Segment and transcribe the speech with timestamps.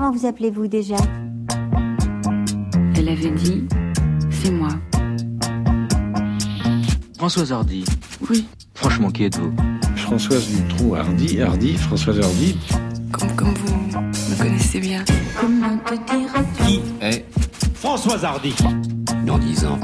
[0.00, 0.94] Comment vous appelez-vous déjà
[2.96, 3.64] Elle avait dit,
[4.30, 4.68] c'est moi.
[7.16, 7.84] Françoise Hardy.
[8.30, 8.46] Oui.
[8.74, 9.52] Franchement, qui êtes-vous
[9.96, 12.56] Françoise Dutroux Hardy, Hardy, Françoise Hardy.
[13.10, 15.04] Comme, comme vous me connaissez bien.
[15.40, 16.32] Comment te dire
[16.64, 17.24] Qui est
[17.74, 18.54] Françoise Hardy?
[19.26, 19.80] dans 10 ans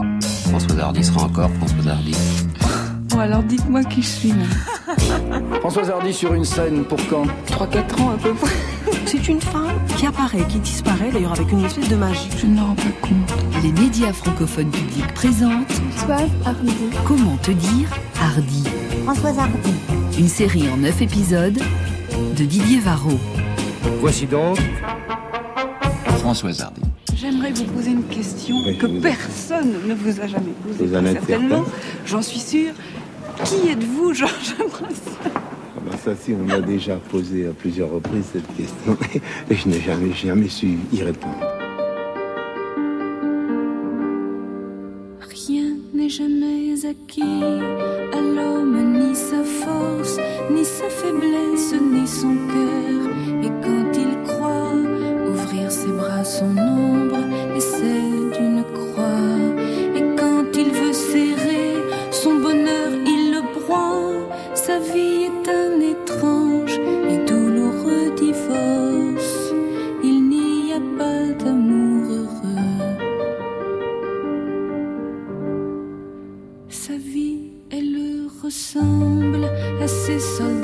[0.49, 2.15] François Hardy sera encore François Hardy.
[3.09, 4.35] Bon, alors dites-moi qui je suis.
[5.59, 7.27] Françoise Hardy sur une scène pour quand?
[7.49, 8.53] 3-4 ans à peu près.
[9.07, 12.29] C'est une femme qui apparaît, qui disparaît d'ailleurs avec une espèce de magie.
[12.39, 13.63] Je ne me rends pas compte.
[13.63, 16.73] Les médias francophones publics présentent Françoise Hardy.
[17.07, 17.89] Comment te dire
[18.21, 18.65] Hardy,
[19.05, 19.75] Françoise Hardy.
[20.19, 21.59] une série en 9 épisodes
[22.37, 23.19] de Didier Varro.
[24.01, 24.59] Voici donc
[26.19, 26.83] François Hardy.
[27.15, 30.89] J'aimerais vous poser une question Oui, que personne ne vous a jamais posée.
[30.89, 31.65] Certainement, certain
[32.07, 32.73] j'en suis sûre.
[33.45, 35.54] Qui êtes-vous, Georges Brassens?
[36.07, 38.97] Ah ben ça, si, on m'a déjà posé à plusieurs reprises cette question
[39.51, 41.54] et je n'ai jamais, jamais su y répondre.
[79.87, 80.64] Ressemble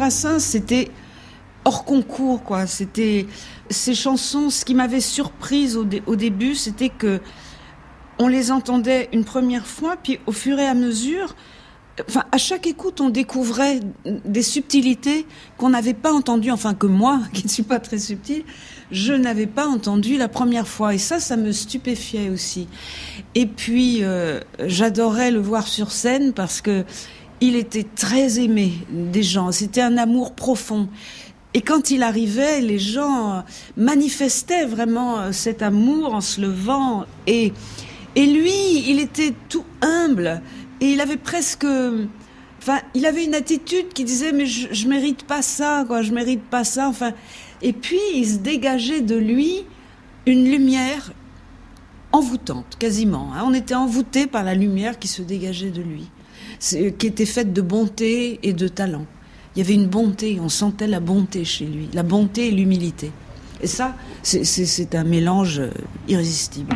[0.00, 0.90] Brassens, c'était
[1.66, 2.66] hors concours, quoi.
[2.66, 3.26] C'était
[3.68, 4.48] ces chansons.
[4.48, 7.20] Ce qui m'avait surprise au, dé- au début, c'était que
[8.18, 11.36] on les entendait une première fois, puis au fur et à mesure,
[12.08, 15.26] enfin, à chaque écoute, on découvrait des subtilités
[15.58, 18.44] qu'on n'avait pas entendues, enfin que moi, qui ne suis pas très subtile,
[18.90, 20.94] je n'avais pas entendu la première fois.
[20.94, 22.68] Et ça, ça me stupéfiait aussi.
[23.34, 26.86] Et puis, euh, j'adorais le voir sur scène parce que
[27.40, 29.52] il était très aimé des gens.
[29.52, 30.88] C'était un amour profond.
[31.54, 33.44] Et quand il arrivait, les gens
[33.76, 37.06] manifestaient vraiment euh, cet amour en se levant.
[37.26, 37.52] Et,
[38.14, 40.42] et lui, il était tout humble.
[40.80, 41.66] Et il avait presque,
[42.58, 46.12] enfin, il avait une attitude qui disait mais je, je mérite pas ça, quoi, je
[46.12, 46.88] mérite pas ça.
[46.88, 47.12] Enfin,
[47.62, 49.64] et puis il se dégageait de lui
[50.26, 51.12] une lumière
[52.12, 53.30] envoûtante, quasiment.
[53.34, 53.42] hein.
[53.44, 56.08] On était envoûté par la lumière qui se dégageait de lui,
[56.60, 59.06] qui était faite de bonté et de talent.
[59.56, 63.10] Il y avait une bonté, on sentait la bonté chez lui, la bonté et l'humilité.
[63.62, 65.70] Et ça, c'est- un mélange euh,
[66.08, 66.74] irrésistible.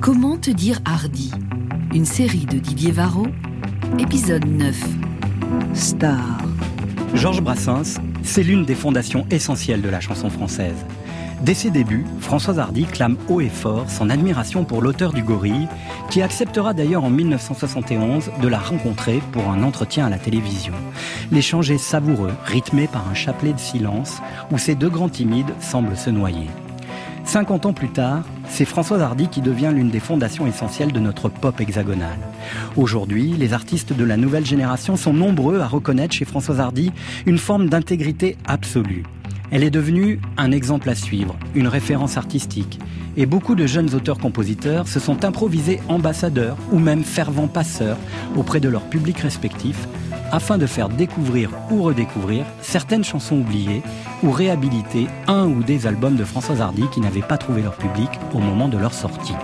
[0.00, 1.30] Comment te dire Hardy?
[1.94, 3.26] Une série de Didier Varro,
[3.98, 4.80] épisode 9.
[5.74, 6.38] Star.
[7.14, 10.76] Georges Brassens, c'est l'une des fondations essentielles de la chanson française.
[11.42, 15.68] Dès ses débuts, Françoise Hardy clame haut et fort son admiration pour l'auteur du Gorille,
[16.10, 20.74] qui acceptera d'ailleurs en 1971 de la rencontrer pour un entretien à la télévision.
[21.32, 24.20] L'échange est savoureux, rythmé par un chapelet de silence
[24.50, 26.50] où ces deux grands timides semblent se noyer.
[27.24, 31.30] 50 ans plus tard, c'est Françoise Hardy qui devient l'une des fondations essentielles de notre
[31.30, 32.18] pop hexagonale.
[32.76, 36.92] Aujourd'hui, les artistes de la nouvelle génération sont nombreux à reconnaître chez Françoise Hardy
[37.24, 39.04] une forme d'intégrité absolue.
[39.52, 42.78] Elle est devenue un exemple à suivre, une référence artistique.
[43.16, 47.98] Et beaucoup de jeunes auteurs-compositeurs se sont improvisés ambassadeurs ou même fervents passeurs
[48.36, 49.88] auprès de leurs publics respectifs
[50.30, 53.82] afin de faire découvrir ou redécouvrir certaines chansons oubliées
[54.22, 58.08] ou réhabiliter un ou des albums de Françoise Hardy qui n'avaient pas trouvé leur public
[58.32, 59.34] au moment de leur sortie.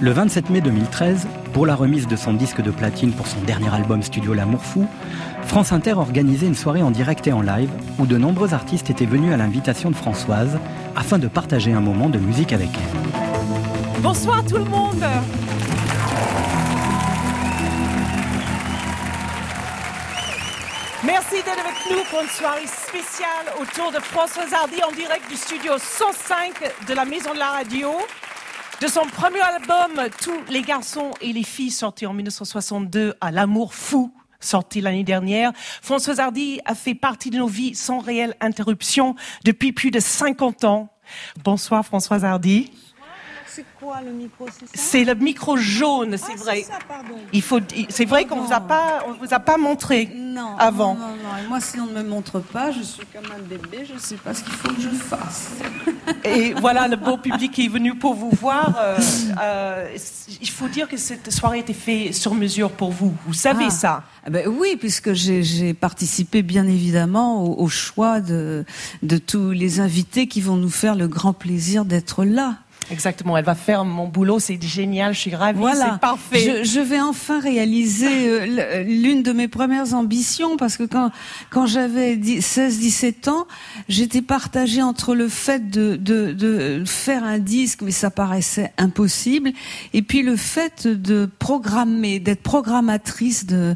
[0.00, 3.74] Le 27 mai 2013, pour la remise de son disque de platine pour son dernier
[3.74, 4.86] album studio L'amour fou,
[5.48, 9.06] France Inter organisait une soirée en direct et en live où de nombreux artistes étaient
[9.06, 10.58] venus à l'invitation de Françoise
[10.94, 14.02] afin de partager un moment de musique avec elle.
[14.02, 15.02] Bonsoir tout le monde
[21.04, 25.36] Merci d'être avec nous pour une soirée spéciale autour de Françoise Hardy en direct du
[25.36, 27.92] studio 105 de la Maison de la Radio.
[28.82, 33.74] De son premier album, Tous les garçons et les filles, sorti en 1962 à L'amour
[33.74, 35.52] fou, sorti l'année dernière.
[35.82, 39.14] Françoise Hardy a fait partie de nos vies sans réelle interruption
[39.44, 40.88] depuis plus de 50 ans.
[41.44, 42.70] Bonsoir Françoise Hardy.
[43.58, 46.62] C'est quoi le micro C'est le micro jaune, c'est Ah, vrai.
[46.64, 47.16] c'est ça, pardon.
[47.32, 47.58] Il faut,
[47.88, 50.94] c'est vrai qu'on vous a pas, on vous a pas montré Non, avant.
[50.94, 51.44] Non, non, non.
[51.44, 53.98] Et moi, si on ne me montre pas, je suis comme un bébé, je ne
[53.98, 55.48] sais pas ce qu'il faut que je fasse.
[56.24, 58.76] Et voilà le beau public qui est venu pour vous voir.
[58.78, 58.96] Euh,
[59.42, 59.96] euh,
[60.40, 63.12] il faut dire que cette soirée été faite sur mesure pour vous.
[63.26, 63.70] Vous savez Ah.
[63.70, 64.02] ça.
[64.24, 68.64] Ah ben oui, puisque j'ai j'ai participé bien évidemment au, au choix de,
[69.02, 72.58] de tous les invités qui vont nous faire le grand plaisir d'être là.
[72.90, 73.36] Exactement.
[73.36, 74.38] Elle va faire mon boulot.
[74.38, 75.14] C'est génial.
[75.14, 75.58] Je suis ravie.
[75.58, 76.62] Voilà, C'est parfait.
[76.64, 81.10] Je, je vais enfin réaliser euh, l- l'une de mes premières ambitions parce que quand
[81.50, 83.46] quand j'avais 16-17 ans,
[83.88, 89.52] j'étais partagée entre le fait de, de de faire un disque, mais ça paraissait impossible,
[89.92, 93.74] et puis le fait de programmer, d'être programmatrice de,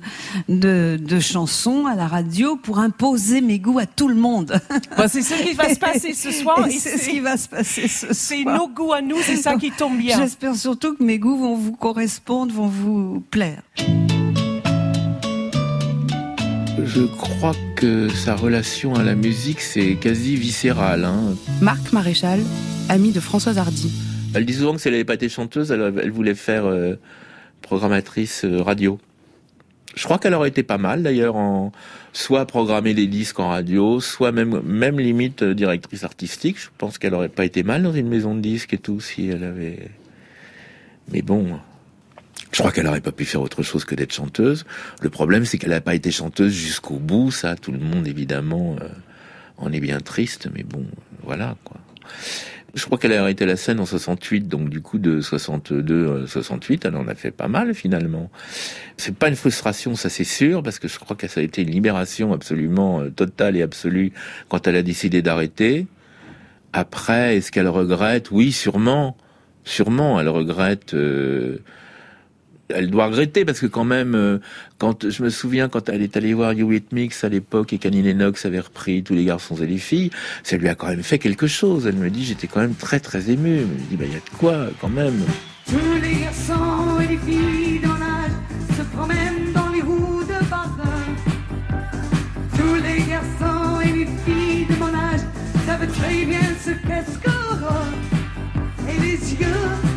[0.49, 4.61] de de chansons à la radio pour imposer mes goûts à tout le monde.
[4.97, 6.59] Bon, c'est ce qui va se passer ce soir.
[6.71, 8.11] C'est ce qui va se passer ce soir.
[8.15, 9.19] C'est nos goûts à nous.
[9.23, 10.17] C'est ça qui tombe bien.
[10.19, 13.63] J'espère surtout que mes goûts vont vous correspondre, vont vous plaire.
[16.85, 21.05] Je crois que sa relation à la musique, c'est quasi viscéral.
[21.05, 21.35] Hein.
[21.61, 22.41] Marc Maréchal,
[22.89, 23.93] ami de Françoise Hardy.
[24.35, 26.97] Elle dit souvent que si elle n'avait pas été chanteuse, elle, elle voulait faire euh,
[27.61, 28.99] programmatrice euh, radio.
[29.95, 31.73] Je crois qu'elle aurait été pas mal d'ailleurs en
[32.13, 36.59] soit programmer des disques en radio, soit même même limite euh, directrice artistique.
[36.59, 39.29] Je pense qu'elle aurait pas été mal dans une maison de disques et tout si
[39.29, 39.91] elle avait.
[41.13, 41.59] Mais bon,
[42.53, 44.65] je crois qu'elle aurait pas pu faire autre chose que d'être chanteuse.
[45.01, 47.31] Le problème, c'est qu'elle n'a pas été chanteuse jusqu'au bout.
[47.31, 48.89] Ça, tout le monde évidemment euh,
[49.57, 50.49] en est bien triste.
[50.55, 50.85] Mais bon,
[51.23, 51.79] voilà quoi.
[52.75, 56.27] Je crois qu'elle a arrêté la scène en 68, donc du coup de 62 à
[56.27, 58.31] 68, elle en a fait pas mal finalement.
[58.97, 61.63] C'est pas une frustration, ça c'est sûr, parce que je crois que ça a été
[61.63, 64.13] une libération absolument euh, totale et absolue
[64.49, 65.87] quand elle a décidé d'arrêter.
[66.73, 68.31] Après, est-ce qu'elle regrette?
[68.31, 69.19] Oui, sûrement,
[69.65, 70.95] sûrement, elle regrette.
[70.95, 71.59] euh,
[72.75, 74.39] elle doit regretter parce que quand même, euh,
[74.79, 78.45] quand je me souviens quand elle est allée voir Eurythmics à l'époque et qu'Annie Lennox
[78.45, 80.11] avait repris tous les garçons et les filles,
[80.43, 81.87] ça lui a quand même fait quelque chose.
[81.87, 83.59] Elle me dit, j'étais quand même très très émue.
[83.59, 85.21] Elle me dit, bah il y a de quoi quand même.
[85.67, 91.01] Tous les garçons et les filles dans l'âge se promènent dans les roues de parfum.
[92.57, 95.21] Tous les garçons et les filles de mon âge
[95.67, 97.85] savent très bien ce qu'est-ce qu'aura.
[98.89, 99.92] Et les yeux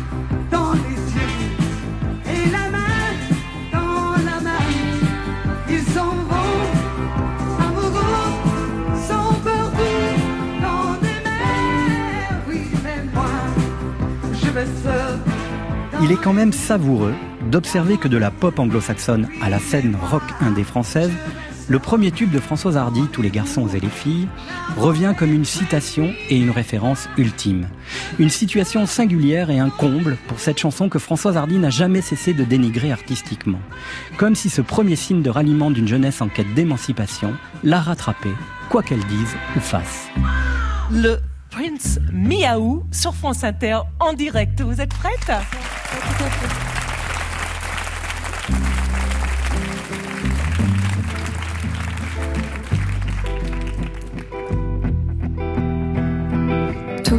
[16.02, 17.14] Il est quand même savoureux
[17.50, 21.10] d'observer que de la pop anglo-saxonne à la scène rock indé française,
[21.68, 24.28] le premier tube de Françoise Hardy, Tous les garçons et les filles,
[24.76, 27.68] revient comme une citation et une référence ultime.
[28.18, 32.34] Une situation singulière et un comble pour cette chanson que Françoise Hardy n'a jamais cessé
[32.34, 33.60] de dénigrer artistiquement.
[34.18, 37.34] Comme si ce premier signe de ralliement d'une jeunesse en quête d'émancipation
[37.64, 38.34] la rattrapait,
[38.68, 40.08] quoi qu'elle dise ou fasse.
[41.56, 44.60] Prince Miaou sur France Inter en direct.
[44.60, 45.32] Vous êtes prête?
[57.02, 57.18] Tous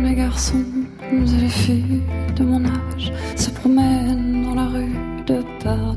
[0.00, 0.64] les garçons
[1.12, 2.02] et les filles
[2.34, 4.96] de mon âge se promènent dans la rue
[5.28, 5.96] de par.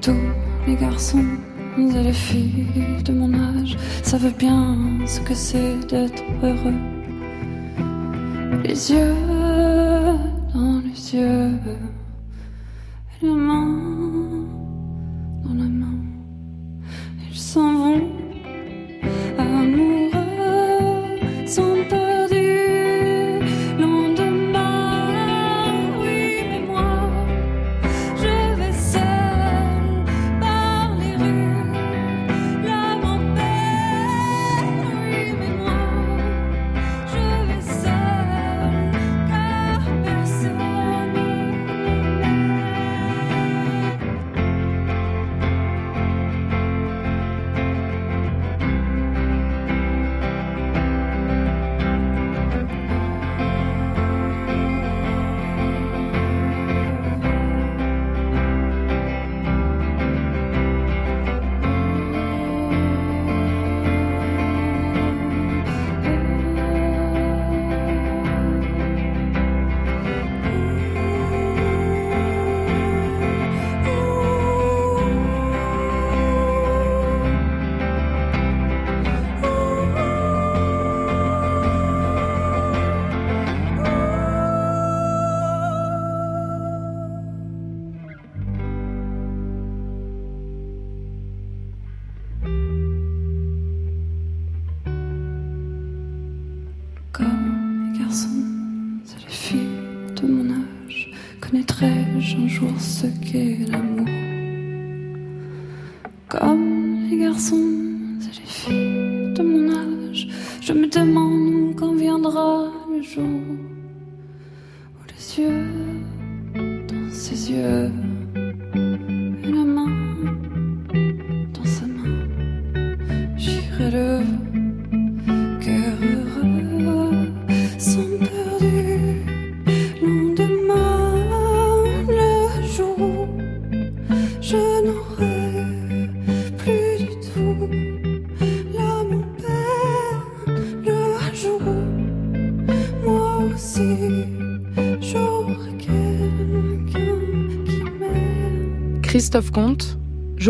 [0.00, 0.16] Tous
[0.66, 1.26] les garçons
[1.78, 6.80] les filles de mon âge savent bien ce que c'est d'être heureux.
[8.64, 9.14] les yeux
[10.54, 11.50] dans les yeux,
[13.22, 13.66] et la main
[15.44, 15.98] dans la main.
[17.30, 18.02] Ils s'en vont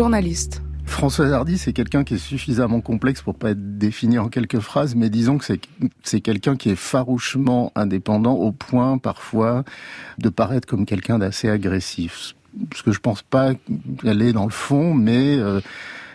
[0.09, 0.63] journaliste.
[0.87, 4.95] François Hardy, c'est quelqu'un qui est suffisamment complexe pour pas être défini en quelques phrases,
[4.95, 5.45] mais disons que
[6.01, 9.63] c'est, quelqu'un qui est farouchement indépendant au point parfois
[10.17, 12.33] de paraître comme quelqu'un d'assez agressif.
[12.71, 13.53] Parce que je pense pas
[14.01, 15.61] qu'elle est dans le fond, mais euh,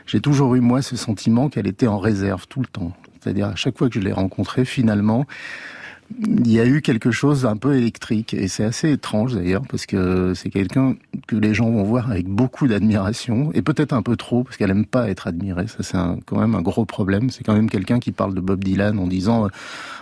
[0.07, 2.91] j'ai toujours eu moi ce sentiment qu'elle était en réserve tout le temps.
[3.21, 5.25] C'est-à-dire à chaque fois que je l'ai rencontrée, finalement,
[6.21, 9.87] il y a eu quelque chose d'un peu électrique et c'est assez étrange d'ailleurs parce
[9.87, 10.97] que c'est quelqu'un
[11.27, 14.71] que les gens vont voir avec beaucoup d'admiration et peut-être un peu trop parce qu'elle
[14.71, 15.67] aime pas être admirée.
[15.67, 17.31] Ça c'est quand même un gros problème.
[17.31, 19.49] C'est quand même quelqu'un qui parle de Bob Dylan en disant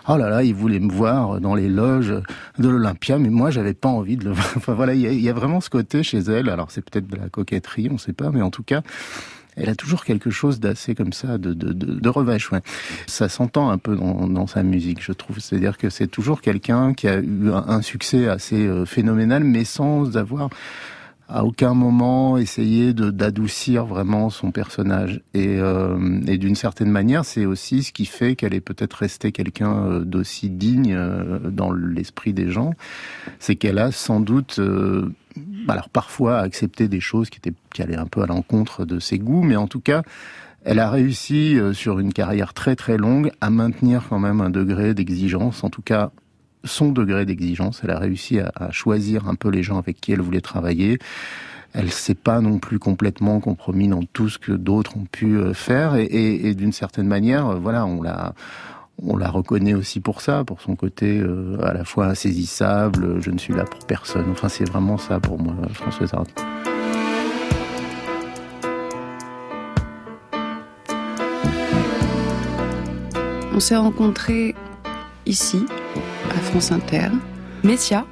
[0.08, 2.14] oh là là il voulait me voir dans les loges
[2.58, 4.52] de l'Olympia mais moi j'avais pas envie de le voir.
[4.56, 6.48] Enfin voilà il y a, y a vraiment ce côté chez elle.
[6.48, 8.82] Alors c'est peut-être de la coquetterie on sait pas mais en tout cas
[9.56, 12.50] elle a toujours quelque chose d'assez comme ça, de, de, de, de revêche.
[12.52, 12.62] Ouais.
[13.06, 15.38] Ça s'entend un peu dans, dans sa musique, je trouve.
[15.40, 20.16] C'est-à-dire que c'est toujours quelqu'un qui a eu un, succès assez euh, phénoménal, mais sans
[20.16, 20.48] avoir
[21.28, 25.22] à aucun moment essayé d'adoucir vraiment son personnage.
[25.32, 29.32] Et, euh, et d'une certaine manière, c'est aussi ce qui fait qu'elle est peut-être restée
[29.32, 32.74] quelqu'un euh, d'aussi digne euh, dans l'esprit des gens.
[33.38, 35.10] C'est qu'elle a sans doute euh,
[35.68, 39.18] alors parfois accepté des choses qui étaient qui allaient un peu à l'encontre de ses
[39.18, 40.02] goûts, mais en tout cas,
[40.64, 44.50] elle a réussi euh, sur une carrière très très longue à maintenir quand même un
[44.50, 46.10] degré d'exigence, en tout cas
[46.64, 47.80] son degré d'exigence.
[47.82, 50.98] Elle a réussi à, choisir un peu les gens avec qui elle voulait travailler.
[51.72, 55.54] Elle s'est pas non plus complètement compromis dans tout ce que d'autres ont pu euh,
[55.54, 58.34] faire, et d'une certaine manière, euh, voilà, on l'a
[59.04, 63.30] on la reconnaît aussi pour ça, pour son côté euh, à la fois insaisissable, je
[63.30, 64.26] ne suis là pour personne.
[64.30, 66.32] Enfin, c'est vraiment ça pour moi, Françoise Hardy.
[73.54, 74.54] On s'est rencontrés
[75.26, 75.66] ici,
[76.30, 77.08] à France Inter.
[77.64, 78.06] Messia,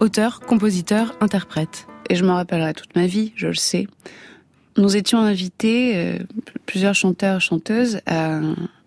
[0.00, 1.86] auteur, compositeur, interprète.
[2.10, 3.88] Et je m'en rappellerai toute ma vie, je le sais.
[4.76, 6.18] Nous étions invités, euh,
[6.66, 8.40] plusieurs chanteurs, chanteuses, à,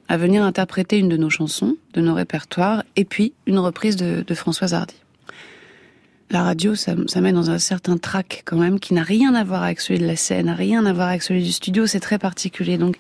[0.07, 4.23] à venir interpréter une de nos chansons, de nos répertoires, et puis une reprise de,
[4.25, 4.95] de Françoise Hardy.
[6.29, 9.43] La radio, ça, ça met dans un certain trac quand même, qui n'a rien à
[9.43, 12.19] voir avec celui de la scène, rien à voir avec celui du studio, c'est très
[12.19, 12.77] particulier.
[12.77, 12.97] Donc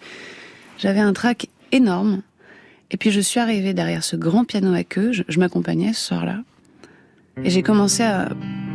[0.77, 2.21] j'avais un trac énorme.
[2.91, 6.39] Et puis je suis arrivée derrière ce grand piano à queue, je, m'accompagnais ce soir-là,
[7.43, 8.09] et j'ai commencé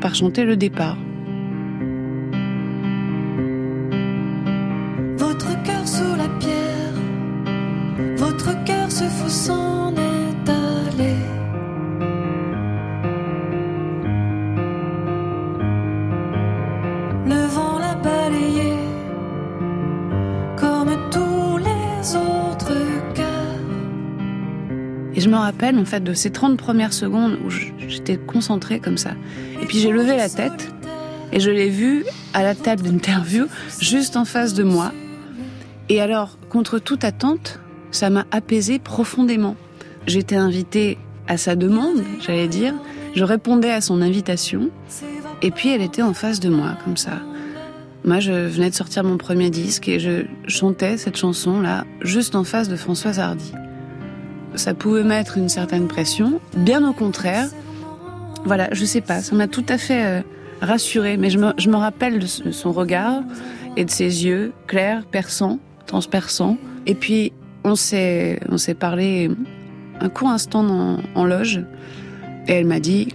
[0.02, 0.98] par chanter le départ.
[9.32, 11.14] s'en est allé.
[17.26, 18.74] Le vent l'a balayé
[20.56, 22.74] comme tous les autres
[23.14, 23.22] cas.
[25.14, 28.98] Et je me rappelle en fait de ces 30 premières secondes où j'étais concentrée comme
[28.98, 29.12] ça.
[29.62, 30.74] Et puis j'ai levé la tête
[31.32, 33.46] et je l'ai vu à la table d'interview
[33.80, 34.92] juste en face de moi.
[35.88, 37.60] Et alors, contre toute attente,
[37.92, 39.54] ça m'a apaisé profondément.
[40.06, 42.74] J'étais invitée à sa demande, j'allais dire.
[43.14, 44.70] Je répondais à son invitation.
[45.42, 47.20] Et puis elle était en face de moi, comme ça.
[48.04, 52.42] Moi, je venais de sortir mon premier disque et je chantais cette chanson-là juste en
[52.42, 53.52] face de Françoise Hardy.
[54.56, 57.48] Ça pouvait mettre une certaine pression, bien au contraire.
[58.44, 60.20] Voilà, je sais pas, ça m'a tout à fait euh,
[60.60, 63.22] rassurée, mais je me, je me rappelle de son regard
[63.76, 66.58] et de ses yeux clairs, perçants, transperçants.
[66.86, 67.32] Et puis,
[67.64, 69.30] on s'est, on s'est parlé
[70.00, 71.60] un court instant en, en loge
[72.48, 73.14] et elle m'a dit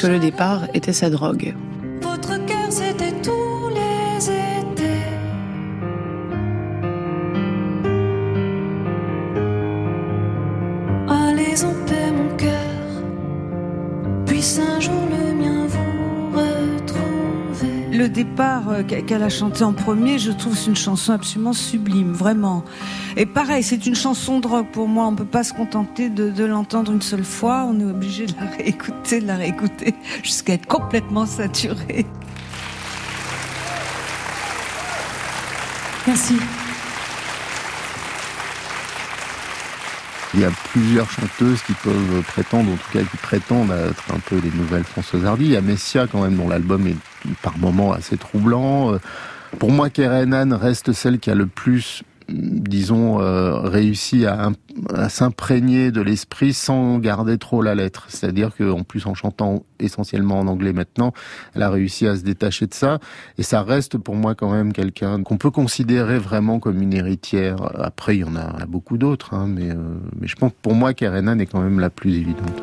[0.00, 1.54] que le départ était sa drogue.
[2.00, 5.02] Votre cœur, c'était tous les étés.
[11.08, 12.50] Allez en paix, mon cœur.
[14.26, 17.96] Puisse un jour le mien vous retrouver.
[17.96, 22.12] Le départ euh, qu'elle a chanté en premier, je trouve c'est une chanson absolument sublime,
[22.12, 22.64] vraiment.
[23.16, 25.06] Et pareil, c'est une chanson de rock pour moi.
[25.06, 27.66] On peut pas se contenter de, de l'entendre une seule fois.
[27.68, 32.06] On est obligé de la réécouter, de la réécouter, jusqu'à être complètement saturé.
[36.06, 36.36] Merci.
[40.34, 44.18] Il y a plusieurs chanteuses qui peuvent prétendre, en tout cas qui prétendent être un
[44.18, 45.44] peu des nouvelles Françoise Hardy.
[45.44, 46.96] Il y a Messia quand même dont l'album est
[47.42, 48.98] par moments assez troublant.
[49.58, 52.02] Pour moi, Kerenan reste celle qui a le plus
[52.32, 54.50] disons, euh, réussi à,
[55.08, 58.06] s'imprégner de l'esprit sans garder trop la lettre.
[58.08, 61.12] C'est-à-dire qu'en plus, en chantant essentiellement en anglais maintenant,
[61.54, 62.98] elle a réussi à se détacher de ça.
[63.38, 67.56] Et ça reste pour moi quand même quelqu'un qu'on peut considérer vraiment comme une héritière.
[67.74, 69.76] Après, il y en a beaucoup d'autres, hein, mais, euh,
[70.22, 72.62] je pense pour moi, Kerenan est quand même la plus évidente.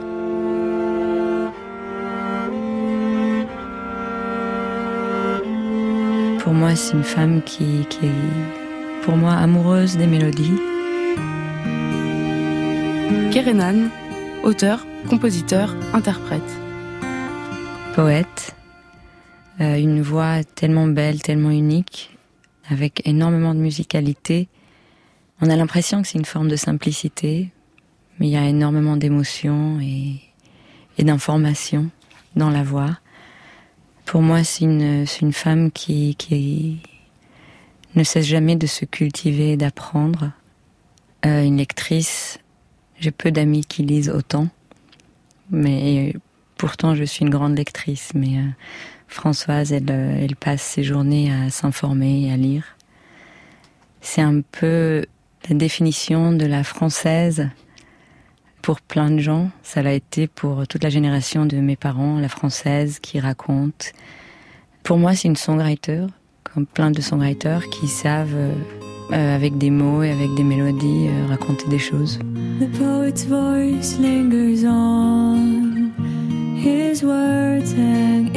[6.40, 8.08] Pour moi, c'est une femme qui, qui
[9.10, 10.54] pour moi amoureuse des mélodies.
[13.32, 13.90] Kerenan,
[14.44, 16.44] auteur, compositeur, interprète.
[17.96, 18.56] Poète,
[19.62, 22.16] euh, une voix tellement belle, tellement unique,
[22.70, 24.48] avec énormément de musicalité.
[25.42, 27.50] On a l'impression que c'est une forme de simplicité,
[28.20, 30.22] mais il y a énormément d'émotions et,
[31.00, 31.90] et d'informations
[32.36, 33.00] dans la voix.
[34.06, 36.84] Pour moi, c'est une, une femme qui, qui,
[37.96, 40.32] ne cesse jamais de se cultiver et d'apprendre.
[41.26, 42.40] Euh, une lectrice,
[43.00, 44.48] j'ai peu d'amis qui lisent autant,
[45.50, 46.14] mais
[46.58, 48.12] pourtant je suis une grande lectrice.
[48.14, 48.48] Mais euh,
[49.08, 52.64] Françoise, elle, euh, elle passe ses journées à s'informer et à lire.
[54.02, 55.06] C'est un peu
[55.50, 57.50] la définition de la française
[58.62, 59.50] pour plein de gens.
[59.64, 63.94] Ça l'a été pour toute la génération de mes parents, la française qui raconte.
[64.84, 66.06] Pour moi, c'est une songwriter
[66.54, 68.54] comme plein de songwriters qui savent, euh,
[69.12, 72.20] euh, avec des mots et avec des mélodies, euh, raconter des choses.
[72.60, 75.92] The poet's voice lingers on,
[76.58, 78.30] his words hang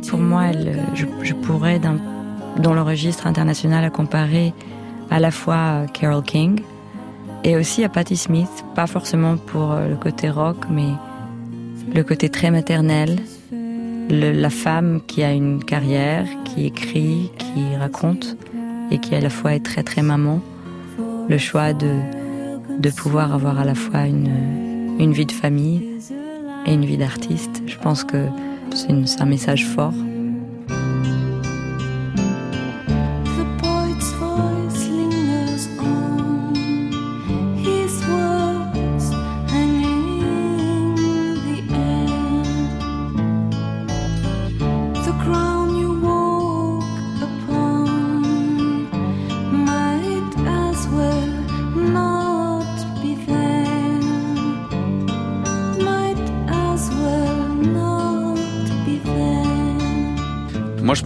[0.00, 0.46] Pour moi,
[0.94, 4.54] je, pourrais, dans, le registre international, la comparer
[5.10, 6.60] à la fois à Carole King
[7.44, 10.88] et aussi à Patti Smith, pas forcément pour euh, le côté rock, mais
[11.92, 13.18] le côté très maternel,
[14.08, 18.36] la femme qui a une carrière, qui écrit, qui raconte,
[18.90, 20.40] et qui à la fois est très très maman.
[21.28, 21.90] Le choix de,
[22.78, 25.98] de pouvoir avoir à la fois une, une vie de famille
[26.66, 27.62] et une vie d'artiste.
[27.66, 28.28] Je pense que
[28.74, 29.94] c'est un message fort.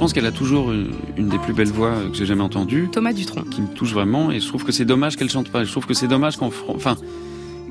[0.06, 2.88] Pense qu'elle a toujours une, une des plus belles voix que j'ai jamais entendues.
[2.92, 3.42] Thomas Dutronc.
[3.50, 5.64] Qui me touche vraiment, et je trouve que c'est dommage qu'elle chante pas.
[5.64, 6.96] Je trouve que c'est dommage qu'en France, enfin,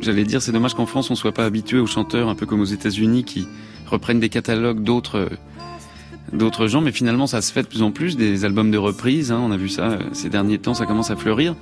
[0.02, 2.60] j'allais dire, c'est dommage qu'en France, on soit pas habitué aux chanteurs, un peu comme
[2.60, 3.48] aux États-Unis, qui
[3.88, 5.30] reprennent des catalogues d'autres
[6.34, 9.32] d'autres gens, mais finalement ça se fait de plus en plus, des albums de reprise,
[9.32, 11.56] hein, on a vu ça euh, ces derniers temps, ça commence à fleurir.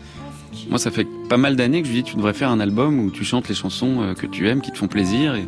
[0.69, 2.99] Moi ça fait pas mal d'années que je lui dis tu devrais faire un album
[2.99, 5.45] où tu chantes les chansons euh, que tu aimes, qui te font plaisir, et,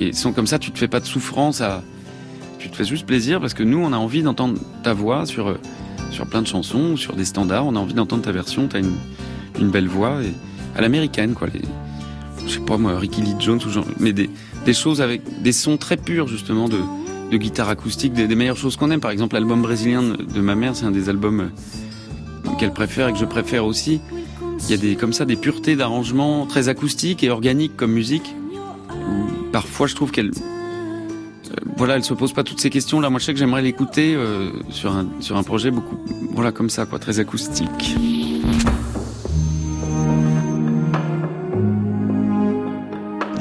[0.00, 1.84] et sont comme ça tu te fais pas de souffrance, à,
[2.58, 5.48] tu te fais juste plaisir parce que nous on a envie d'entendre ta voix sur,
[5.48, 5.58] euh,
[6.10, 8.96] sur plein de chansons, sur des standards, on a envie d'entendre ta version, t'as une,
[9.60, 10.32] une belle voix, et,
[10.76, 11.48] à l'américaine quoi.
[11.52, 11.62] Les,
[12.46, 14.30] je sais pas moi, Ricky Lee Jones ou genre, mais des,
[14.64, 16.78] des choses avec des sons très purs justement de,
[17.30, 19.00] de guitare acoustique, des, meilleures choses qu'on aime.
[19.00, 23.12] Par exemple, l'album brésilien de ma mère, c'est un des albums euh, qu'elle préfère et
[23.12, 24.00] que je préfère aussi.
[24.60, 28.34] Il y a des comme ça des puretés d'arrangement très acoustiques et organiques comme musique.
[29.52, 30.30] Parfois, je trouve qu'elle
[31.76, 33.10] voilà, elle se pose pas toutes ces questions là.
[33.10, 35.98] Moi, je sais que j'aimerais l'écouter euh, sur un sur un projet beaucoup
[36.32, 37.96] voilà comme ça quoi, très acoustique.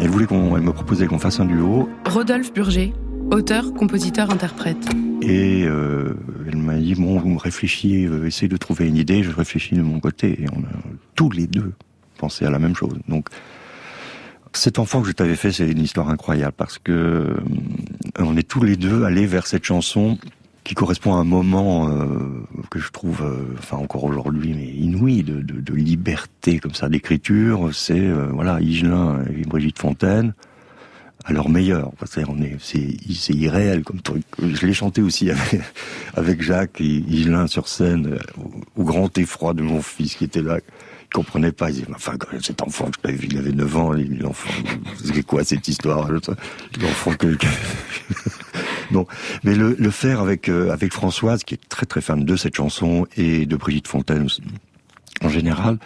[0.02, 1.90] Elle voulait qu'on, elle me proposait qu'on fasse un duo.
[2.06, 2.94] Rodolphe Burger,
[3.32, 4.78] auteur, compositeur, interprète.
[5.22, 6.14] Et euh,
[6.48, 9.24] elle m'a dit bon, vous me réfléchissez, euh, essayez de trouver une idée.
[9.24, 10.44] Je réfléchis de mon côté.
[10.44, 10.80] Et on a
[11.16, 11.74] tous les deux
[12.18, 12.94] pensé à la même chose.
[13.08, 13.30] Donc
[14.58, 17.36] cet enfant que je t'avais fait, c'est une histoire incroyable parce que euh,
[18.20, 20.18] on est tous les deux allés vers cette chanson
[20.64, 22.08] qui correspond à un moment euh,
[22.72, 27.70] que je trouve, euh, enfin encore aujourd'hui, mais inouï de, liberté comme ça d'écriture.
[27.74, 30.34] C'est voilà Higelin et Brigitte Fontaine
[31.26, 31.92] à leur meilleur.
[32.00, 34.24] Que on est, c'est, c'est irréel comme truc.
[34.40, 35.30] Je l'ai chanté aussi
[36.16, 38.18] avec, Jacques et Higelin sur scène,
[38.76, 40.60] au grand effroi de mon fils qui était là.
[41.16, 41.70] Comprenait pas.
[41.70, 44.50] Il disait, enfin, cet enfant, je l'avais vu, il avait 9 ans, il- l'enfant,
[45.02, 46.10] c'est quoi cette histoire?
[46.12, 47.48] L'enfant que, que-
[48.92, 49.08] Non,
[49.46, 53.08] mais le, faire avec euh, avec Françoise, qui est très très fan de cette chanson
[53.16, 54.28] et de Brigitte Fontaine
[55.24, 55.78] en général,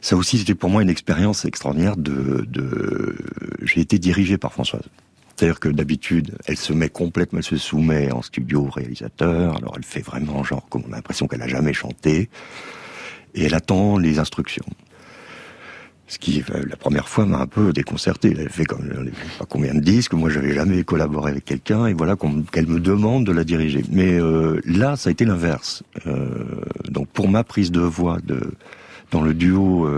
[0.00, 3.16] ça aussi c'était pour moi une expérience extraordinaire de, de...
[3.62, 4.84] j'ai été dirigé par Françoise.
[5.36, 9.56] C'est-à-dire que d'habitude, elle se met complètement, elle se soumet en studio au réalisateur.
[9.56, 12.30] Alors elle fait vraiment genre comme on a l'impression qu'elle a jamais chanté,
[13.34, 14.66] et elle attend les instructions.
[16.10, 18.34] Ce qui, euh, la première fois, m'a un peu déconcerté.
[18.36, 20.12] Elle fait comme, je sais pas combien de disques.
[20.12, 22.16] Moi, j'avais jamais collaboré avec quelqu'un, et voilà
[22.50, 23.84] qu'elle me demande de la diriger.
[23.92, 25.84] Mais euh, là, ça a été l'inverse.
[26.08, 28.18] Euh, donc, pour ma prise de voix
[29.12, 29.88] dans le duo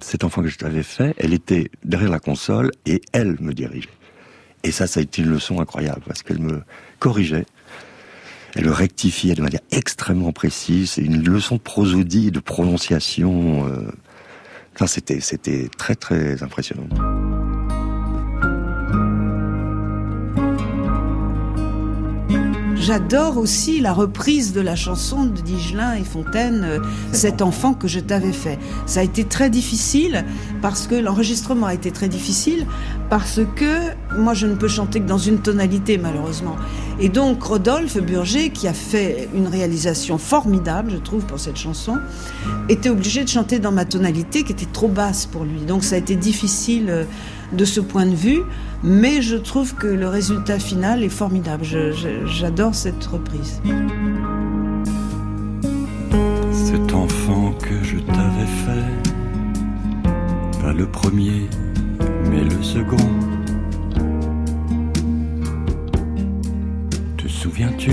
[0.00, 3.88] cet enfant que je t'avais fait, elle était derrière la console et elle me dirigeait.
[4.62, 6.62] Et ça, ça a été une leçon incroyable parce qu'elle me
[7.00, 7.46] corrigeait.
[8.54, 10.92] Elle le rectifiait de manière extrêmement précise.
[10.92, 13.66] C'est une leçon de prosodie de prononciation.
[13.66, 13.90] euh,
[14.78, 16.88] ça, c'était, c'était très, très impressionnant.
[22.88, 26.78] J'adore aussi la reprise de la chanson de Digelin et Fontaine, euh,
[27.12, 28.58] Cet enfant que je t'avais fait.
[28.86, 30.24] Ça a été très difficile
[30.62, 32.66] parce que l'enregistrement a été très difficile
[33.10, 36.56] parce que moi je ne peux chanter que dans une tonalité malheureusement.
[36.98, 41.98] Et donc Rodolphe Burger, qui a fait une réalisation formidable, je trouve, pour cette chanson,
[42.70, 45.60] était obligé de chanter dans ma tonalité qui était trop basse pour lui.
[45.66, 47.04] Donc ça a été difficile euh,
[47.52, 48.42] de ce point de vue,
[48.82, 51.64] mais je trouve que le résultat final est formidable.
[52.26, 53.60] J'adore cette reprise.
[56.52, 58.92] Cet enfant que je t'avais fait,
[60.60, 61.48] pas le premier,
[62.30, 62.96] mais le second.
[67.16, 67.92] Te souviens-tu?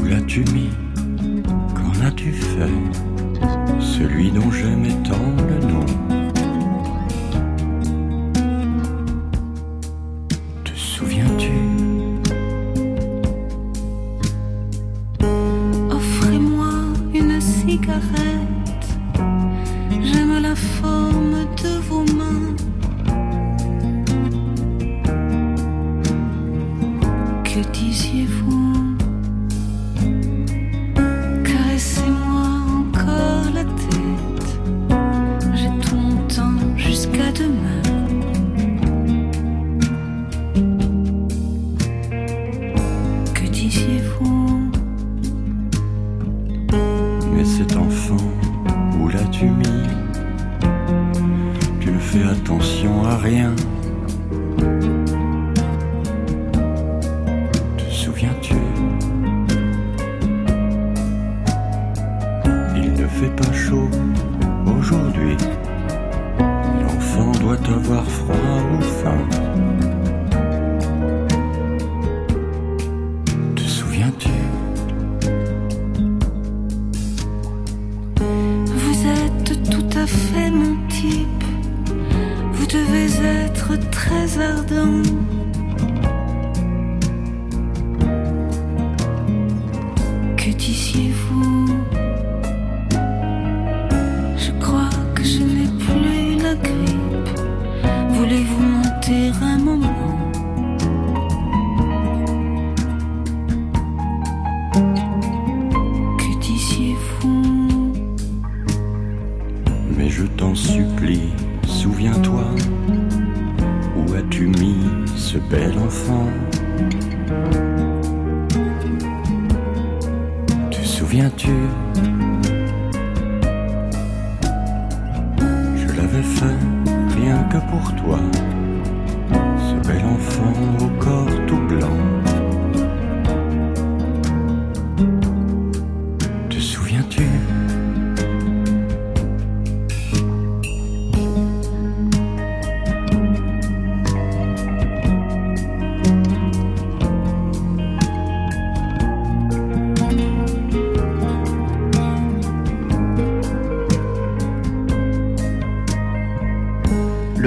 [0.00, 0.70] Où l'as-tu mis?
[1.74, 3.11] Qu'en as-tu fait?
[3.92, 6.11] Celui dont j'aimais tant le nom.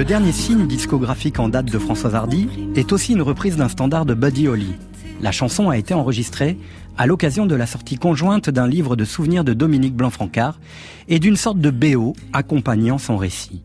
[0.06, 4.06] Le dernier signe discographique en date de Françoise Hardy est aussi une reprise d'un standard
[4.06, 4.76] de Buddy Holly.
[5.20, 6.60] La chanson a été enregistrée
[6.96, 10.60] à l'occasion de la sortie conjointe d'un livre de souvenirs de Dominique Blanc-Francard
[11.08, 13.64] et d'une sorte de BO accompagnant son récit.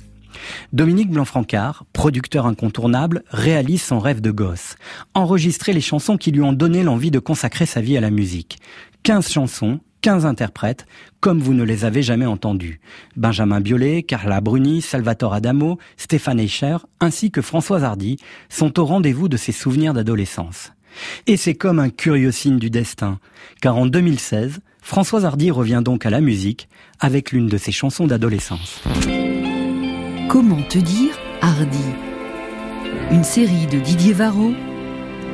[0.73, 4.77] Dominique Blanc-Francard, producteur incontournable, réalise son rêve de gosse.
[5.13, 8.61] Enregistrer les chansons qui lui ont donné l'envie de consacrer sa vie à la musique.
[9.03, 10.87] 15 chansons, 15 interprètes,
[11.21, 12.81] comme vous ne les avez jamais entendus.
[13.17, 18.17] Benjamin Biolay, Carla Bruni, Salvatore Adamo, Stéphane Eicher, ainsi que Françoise Hardy,
[18.49, 20.73] sont au rendez-vous de ses souvenirs d'adolescence.
[21.27, 23.19] Et c'est comme un curieux signe du destin,
[23.61, 28.07] car en 2016, Françoise Hardy revient donc à la musique avec l'une de ses chansons
[28.07, 28.83] d'adolescence.
[30.29, 31.79] Comment te dire Hardy?
[33.11, 34.53] Une série de Didier Varro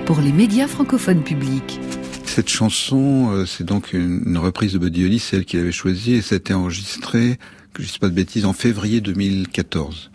[0.04, 1.80] pour les médias francophones publics.
[2.26, 6.22] Cette chanson, euh, c'est donc une, reprise de Buddy Holly, celle qu'il avait choisie, et
[6.22, 7.38] ça a été enregistré,
[7.78, 10.10] je ne dis pas de bêtises, en février 2014.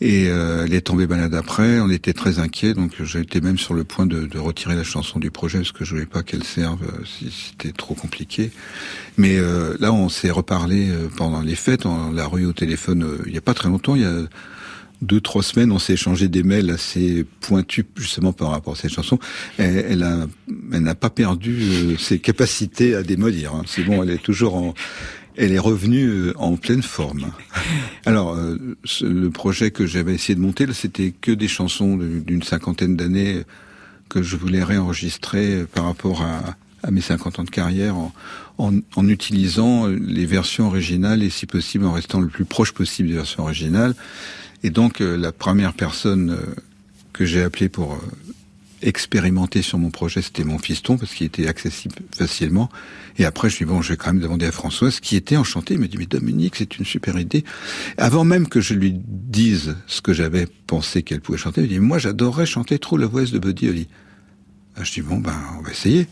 [0.00, 3.72] Et euh, elle est tombée malade après, on était très inquiets, donc j'étais même sur
[3.72, 6.44] le point de, de, retirer la chanson du projet, parce que je voulais pas qu'elle
[6.44, 8.50] serve euh, si c'était trop compliqué.
[9.16, 13.06] Mais euh, là, on s'est reparlé euh, pendant les fêtes, on l'a rue au téléphone
[13.26, 14.26] il y a pas très longtemps, il y a
[15.02, 18.92] deux trois semaines, on s'est échangé des mails assez pointus justement par rapport à cette
[18.92, 19.18] chanson.
[19.58, 20.26] Elle, a,
[20.72, 23.54] elle n'a pas perdu euh, ses capacités à démolir.
[23.54, 23.62] Hein.
[23.66, 24.74] C'est bon, elle est toujours en,
[25.36, 27.30] elle est revenue euh, en pleine forme.
[28.06, 28.56] Alors, euh,
[29.02, 33.42] le projet que j'avais essayé de monter, c'était que des chansons d'une cinquantaine d'années
[34.08, 38.12] que je voulais réenregistrer par rapport à, à mes 50 ans de carrière en,
[38.58, 43.08] en, en utilisant les versions originales et si possible en restant le plus proche possible
[43.08, 43.94] des versions originales.
[44.62, 46.54] Et donc euh, la première personne euh,
[47.12, 47.98] que j'ai appelée pour euh,
[48.82, 52.68] expérimenter sur mon projet, c'était mon fiston parce qu'il était accessible facilement.
[53.18, 55.36] Et après, je lui dis bon, je vais quand même demander à Françoise, qui était
[55.36, 55.74] enchantée.
[55.74, 57.44] Il m'a dit mais Dominique, c'est une super idée.
[57.96, 61.80] Avant même que je lui dise ce que j'avais pensé qu'elle pouvait chanter, elle dit
[61.80, 63.88] moi j'adorerais chanter True Love West de Buddy Holly.
[64.76, 66.06] Ah, Je dis bon ben on va essayer.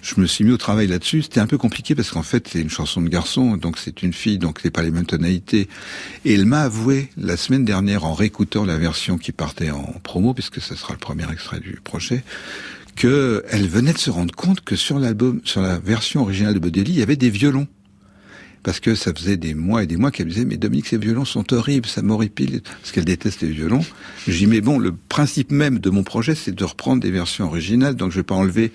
[0.00, 1.22] Je me suis mis au travail là-dessus.
[1.22, 4.12] C'était un peu compliqué parce qu'en fait c'est une chanson de garçon, donc c'est une
[4.12, 5.68] fille, donc c'est pas les mêmes tonalités.
[6.24, 10.34] Et elle m'a avoué la semaine dernière en réécoutant la version qui partait en promo,
[10.34, 12.24] puisque ce sera le premier extrait du projet,
[12.96, 16.66] que elle venait de se rendre compte que sur l'album, sur la version originale de
[16.66, 17.66] Holly, il y avait des violons.
[18.62, 21.24] Parce que ça faisait des mois et des mois qu'elle disait, mais Dominique, ces violons
[21.24, 23.84] sont horribles, ça m'horripile, parce qu'elle déteste les violons.
[24.28, 27.96] Dis, mais bon, le principe même de mon projet, c'est de reprendre des versions originales,
[27.96, 28.72] donc je vais pas enlever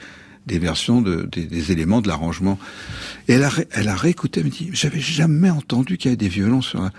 [0.48, 2.58] des versions de, des, éléments de l'arrangement.
[3.28, 6.18] Et elle a, elle a réécouté, elle me dit, j'avais jamais entendu qu'il y avait
[6.18, 6.92] des violons sur la...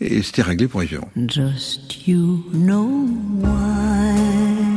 [0.00, 1.08] Et c'était réglé pour les violons.
[1.28, 3.06] Just you know.
[3.40, 4.75] Why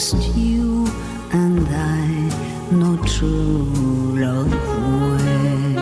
[0.00, 0.86] Just you
[1.30, 5.76] and I know true love ways.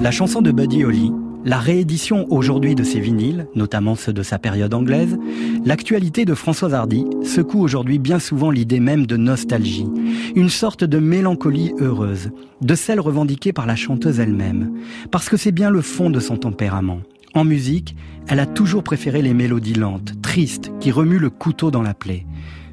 [0.00, 1.12] La chanson de Buddy Holly
[1.44, 5.18] la réédition aujourd'hui de ses vinyles, notamment ceux de sa période anglaise,
[5.64, 9.88] l'actualité de Françoise Hardy secoue aujourd'hui bien souvent l'idée même de nostalgie,
[10.36, 14.72] une sorte de mélancolie heureuse, de celle revendiquée par la chanteuse elle-même,
[15.10, 17.00] parce que c'est bien le fond de son tempérament.
[17.34, 17.96] En musique,
[18.28, 22.26] elle a toujours préféré les mélodies lentes, tristes, qui remuent le couteau dans la plaie.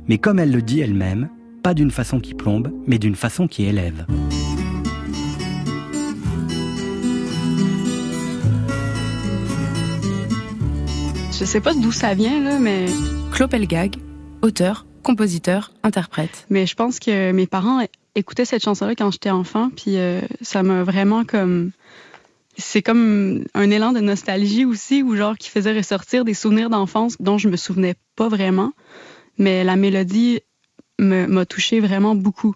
[0.10, 1.30] Mais comme elle le dit elle-même,
[1.63, 4.06] pas d'une façon qui plombe, mais d'une façon qui élève.
[11.32, 12.88] Je sais pas d'où ça vient, là, mais.
[13.32, 13.95] Claude Pelgag,
[14.41, 16.45] auteur, compositeur, interprète.
[16.50, 17.80] Mais je pense que mes parents
[18.15, 21.72] écoutaient cette chanson-là quand j'étais enfant, puis euh, ça m'a vraiment comme.
[22.60, 27.15] C'est comme un élan de nostalgie aussi, ou genre qui faisait ressortir des souvenirs d'enfance
[27.19, 28.74] dont je me souvenais pas vraiment.
[29.38, 30.41] Mais la mélodie
[31.00, 32.54] m'a touché vraiment beaucoup.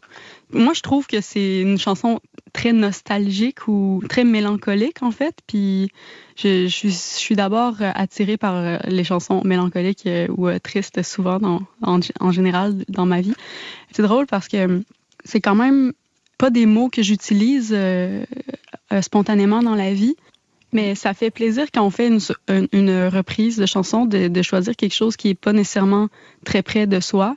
[0.52, 2.20] Moi, je trouve que c'est une chanson
[2.52, 5.36] très nostalgique ou très mélancolique, en fait.
[5.48, 5.89] Puis
[6.36, 12.84] je, suis, d'abord attirée par les chansons mélancoliques euh, ou euh, tristes souvent en, général
[12.89, 13.34] dans ma vie.
[13.92, 14.84] C'est drôle parce que
[15.24, 15.94] c'est quand même
[16.38, 18.26] pas des mots que j'utilise euh,
[19.01, 20.15] spontanément dans la vie.
[20.73, 25.15] Mais ça fait plaisir quand on fait une, reprise de chanson de, choisir quelque chose
[25.15, 26.10] qui est pas nécessairement
[26.43, 27.36] très près de soi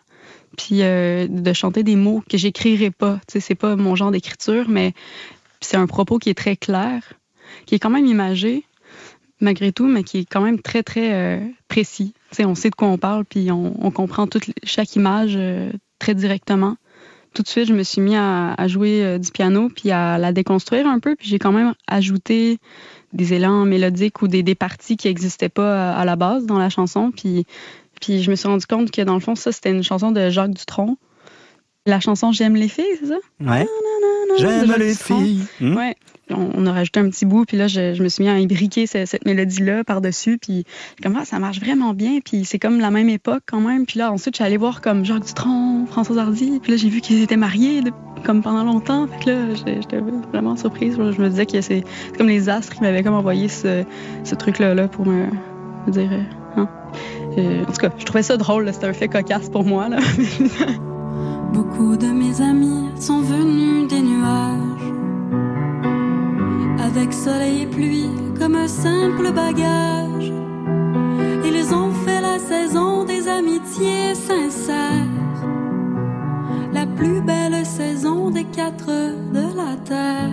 [0.57, 3.21] puis euh, de chanter des mots que j'écrirais pas.
[3.29, 4.95] Tu sais, c'est pas mon genre d'écriture, mais
[5.61, 7.12] c'est un propos qui est très clair,
[7.66, 8.64] qui est quand même imagé,
[9.40, 12.14] malgré tout, mais qui est quand même très, très euh, précis.
[12.35, 16.14] Tu on sait de quoi on parle, puis on, comprend toute, chaque image euh, très
[16.14, 16.77] directement.
[17.37, 20.87] Tout de suite, je me suis mis à, jouer du piano, puis à la déconstruire
[20.87, 22.57] un peu, puis j'ai quand même ajouté
[23.12, 26.70] des élans mélodiques ou des, des parties qui n'existaient pas à la base dans la
[26.70, 27.44] chanson, puis
[28.01, 30.31] puis je me suis rendu compte que dans le fond, ça, c'était une chanson de
[30.31, 30.96] Jacques Dutronc.
[31.87, 33.18] La chanson J'aime les filles, c'est ça?
[33.40, 33.66] Ouais.
[34.39, 35.45] J'aime les filles.
[35.61, 35.77] Hmm?
[35.77, 35.97] Ouais.
[36.29, 39.25] On, a rajouté un petit bout, puis là, je, me suis mis à imbriquer cette,
[39.25, 40.65] mélodie-là par-dessus, puis
[41.01, 43.87] comme ah, ça marche vraiment bien, puis c'est comme la même époque quand même.
[43.87, 46.89] Puis là, ensuite, je suis allée voir comme Jacques Dutronc, François Hardy, puis là, j'ai
[46.89, 47.81] vu qu'ils étaient mariés
[48.25, 49.07] comme pendant longtemps.
[49.07, 50.01] Fait que là, j'étais
[50.33, 50.97] vraiment surprise.
[50.97, 51.85] Je me disais que c'est
[52.19, 53.85] comme les astres qui m'avaient comme envoyé ce,
[54.37, 55.27] truc-là là, pour me,
[55.87, 56.11] dire...
[56.12, 56.69] Euh, hein?
[57.39, 59.89] Euh, en tout cas, je trouvais ça drôle, c'était un fait cocasse pour moi.
[59.89, 59.99] Là.
[61.53, 64.93] Beaucoup de mes amis sont venus des nuages,
[66.79, 70.33] avec soleil et pluie comme simple bagage.
[71.45, 75.07] Ils ont fait la saison des amitiés sincères,
[76.73, 80.31] la plus belle saison des quatre de la terre.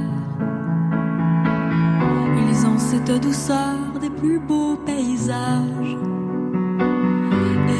[2.49, 5.97] Ils ont cette douceur des plus beaux paysages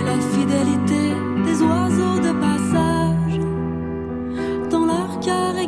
[0.06, 1.16] la fidélité
[1.46, 2.53] des oiseaux de passage.
[5.24, 5.68] Cœur est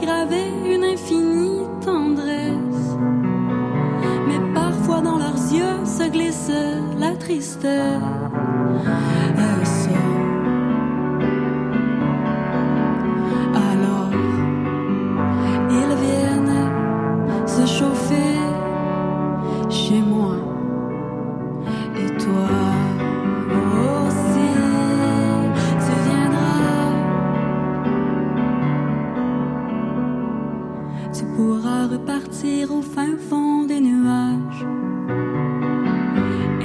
[0.65, 2.97] une infinie tendresse.
[4.27, 6.51] Mais parfois dans leurs yeux se glisse
[6.99, 8.01] la tristesse.
[32.95, 34.65] Fin fond des nuages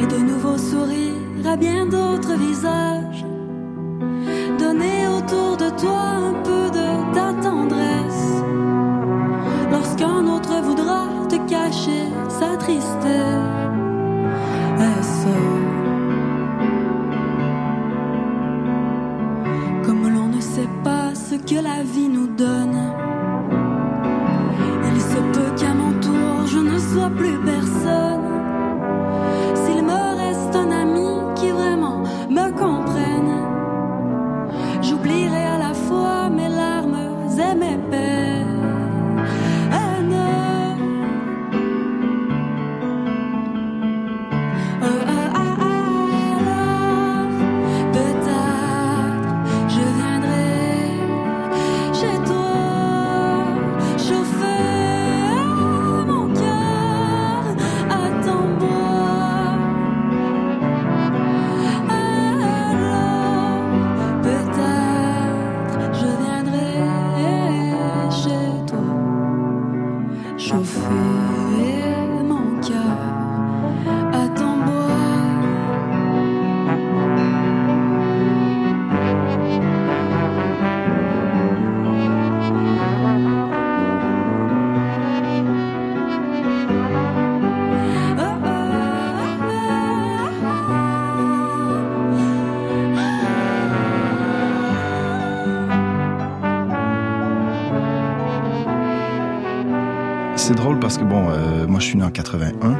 [0.00, 3.24] et de nouveaux sourires à bien d'autres visages.
[4.56, 8.44] Donner autour de toi un peu de ta tendresse
[9.72, 13.59] lorsqu'un autre voudra te cacher sa tristesse.
[100.40, 102.78] C'est drôle parce que bon, euh, moi je suis né en 81.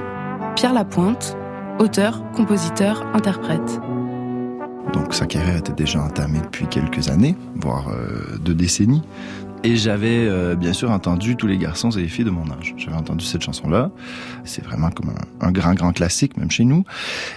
[0.57, 1.37] Pierre Lapointe,
[1.79, 3.81] auteur, compositeur, interprète.
[4.95, 9.03] Donc sa carrière était déjà entamée depuis quelques années, voire euh, deux décennies.
[9.63, 12.75] Et j'avais euh, bien sûr entendu tous les garçons et les filles de mon âge.
[12.79, 13.91] J'avais entendu cette chanson-là.
[14.45, 16.85] C'est vraiment comme un, un, grand, grand classique, même chez nous.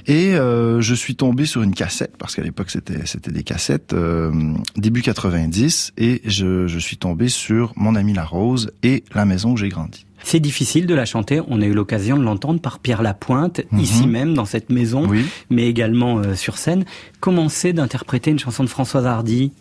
[0.08, 3.94] Et euh, je suis tombé sur une cassette, parce qu'à l'époque c'était c'était des cassettes,
[3.94, 4.32] euh,
[4.78, 9.52] début 90, et je, je suis tombé sur Mon ami la rose et La maison
[9.52, 10.06] où j'ai grandi.
[10.24, 11.42] C'est difficile de la chanter.
[11.48, 13.80] On a eu l'occasion de l'entendre par Pierre Lapointe, Mhm.
[13.80, 15.26] ici même, dans cette maison, Oui.
[15.50, 16.86] mais également euh, sur scène.
[17.20, 19.52] Comment c'est d'interpréter une chanson de Françoise Hardy?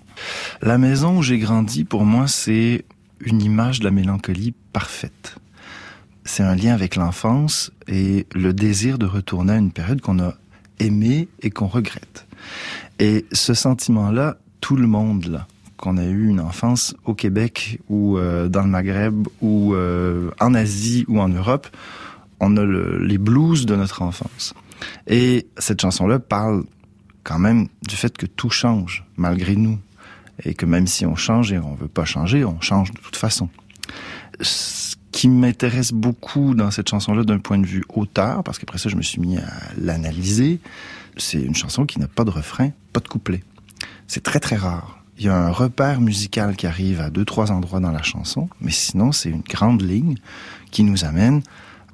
[0.62, 2.84] La maison où j'ai grandi, pour moi, c'est
[3.20, 5.36] une image de la mélancolie parfaite.
[6.24, 10.34] C'est un lien avec l'enfance et le désir de retourner à une période qu'on a
[10.78, 12.26] aimée et qu'on regrette.
[13.00, 15.46] Et ce sentiment-là, tout le monde l'a.
[15.82, 20.54] Qu'on a eu une enfance au Québec ou euh, dans le Maghreb ou euh, en
[20.54, 21.66] Asie ou en Europe,
[22.38, 24.54] on a le- les blues de notre enfance.
[25.08, 26.62] Et cette chanson-là parle
[27.24, 29.76] quand même du fait que tout change malgré nous
[30.44, 33.16] et que même si on change et on veut pas changer, on change de toute
[33.16, 33.48] façon.
[34.40, 38.88] Ce qui m'intéresse beaucoup dans cette chanson-là d'un point de vue auteur, parce qu'après ça
[38.88, 40.60] je me suis mis à l'analyser,
[41.16, 43.42] c'est une chanson qui n'a pas de refrain, pas de couplet.
[44.06, 45.01] C'est très très rare.
[45.18, 48.48] Il y a un repère musical qui arrive à deux trois endroits dans la chanson,
[48.60, 50.16] mais sinon c'est une grande ligne
[50.70, 51.42] qui nous amène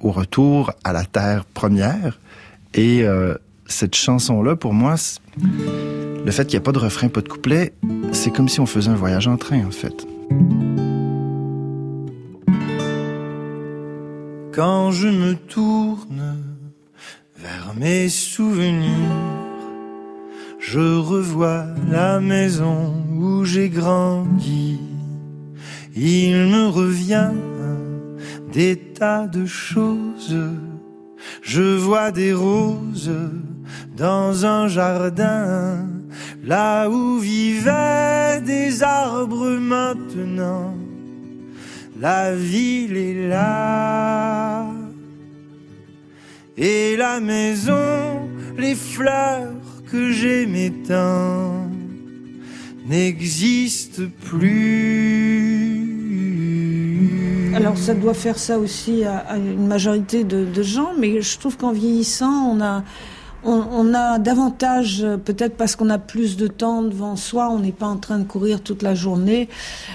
[0.00, 2.18] au retour à la terre première.
[2.74, 3.34] Et euh,
[3.66, 4.94] cette chanson-là, pour moi,
[6.24, 7.72] le fait qu'il n'y a pas de refrain, pas de couplet,
[8.12, 10.06] c'est comme si on faisait un voyage en train, en fait.
[14.54, 16.42] Quand je me tourne
[17.36, 18.90] vers mes souvenirs,
[20.58, 22.94] je revois la maison
[23.44, 24.78] j'ai grandi.
[25.96, 27.32] Il me revient
[28.52, 30.38] des tas de choses.
[31.42, 33.10] Je vois des roses
[33.96, 35.86] dans un jardin,
[36.44, 40.74] là où vivaient des arbres maintenant.
[42.00, 44.66] La ville est là.
[46.56, 49.52] Et la maison, les fleurs
[49.90, 51.57] que j'aimais tant
[52.88, 54.78] n'existent plus.
[57.54, 61.72] Alors ça doit faire ça aussi à, une majorité de, gens, mais je trouve qu'en
[61.72, 62.84] vieillissant, on a,
[63.44, 67.86] on, a davantage, peut-être parce qu'on a plus de temps devant soi, on n'est pas
[67.86, 69.48] en train de courir toute la journée,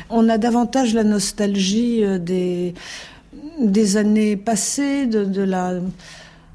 [0.10, 2.74] on a davantage la nostalgie euh, des,
[3.60, 5.76] des années passées, de la...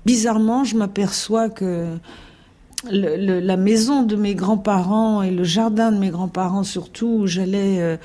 [0.06, 1.98] Bizarrement, je m'aperçois que
[2.90, 7.26] le- le- la maison de mes grands-parents et le jardin de mes grands-parents surtout, où
[7.26, 7.96] j'allais euh,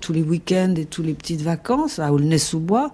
[0.00, 2.92] tous les week-ends et tous les petites vacances à Aulnay-sous-Bois,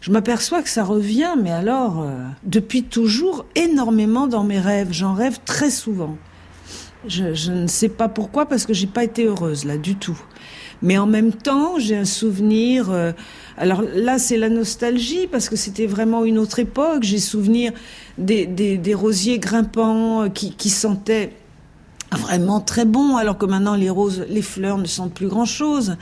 [0.00, 2.10] je m'aperçois que ça revient, mais alors, euh,
[2.44, 4.88] depuis toujours, énormément dans mes rêves.
[4.92, 6.16] J'en rêve très souvent.
[7.06, 10.20] Je, je ne sais pas pourquoi, parce que j'ai pas été heureuse là du tout.
[10.82, 12.90] Mais en même temps, j'ai un souvenir.
[12.90, 13.12] euh,
[13.58, 17.02] alors là, c'est la nostalgie parce que c'était vraiment une autre époque.
[17.02, 17.72] J'ai souvenir
[18.16, 21.32] des, rosiers grimpants euh, qui sentaient
[22.16, 25.96] vraiment très bon, alors que maintenant les roses, les fleurs ne sentent plus grand chose.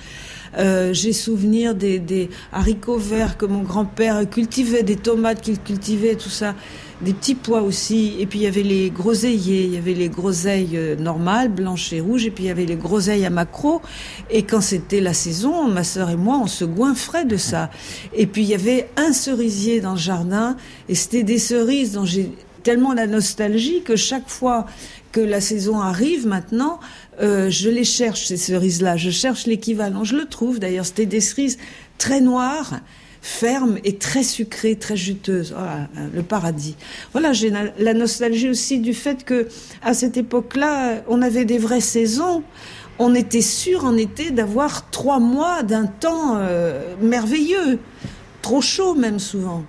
[0.59, 6.15] Euh, j'ai souvenir des, des haricots verts que mon grand-père cultivait, des tomates qu'il cultivait,
[6.15, 6.55] tout ça,
[7.03, 8.15] des petits pois aussi.
[8.21, 11.93] Et puis il y avait les groseilliers, il y avait les groseilles euh, normales, blanches
[11.93, 13.83] et rouges, et puis il y avait les groseilles à macro.
[14.31, 17.71] Et quand c'était la saison, ma sœur et moi, on se goinfrait de ça.
[18.15, 20.57] Et puis il y avait un cerisier dans le jardin,
[20.89, 22.31] et c'était des cerises dont j'ai
[22.63, 24.67] tellement la nostalgie que chaque fois
[25.17, 26.79] que la saison arrive maintenant,
[27.23, 28.99] euh, je les cherche, ces cerises-là.
[28.99, 30.05] Je cherche l'équivalent.
[30.05, 30.85] Je le trouve d'ailleurs.
[30.85, 31.57] C'était des cerises
[31.97, 32.81] très noires,
[33.23, 35.55] fermes et très sucrées, très juteuses.
[35.57, 36.77] Voilà, le paradis.
[37.13, 39.49] Voilà, j'ai la, la nostalgie aussi du fait que
[39.83, 42.43] à cette époque-là, on avait des vraies saisons.
[42.99, 47.79] On était sûr en été d'avoir trois mois d'un temps euh, merveilleux,
[48.43, 49.65] trop chaud même souvent.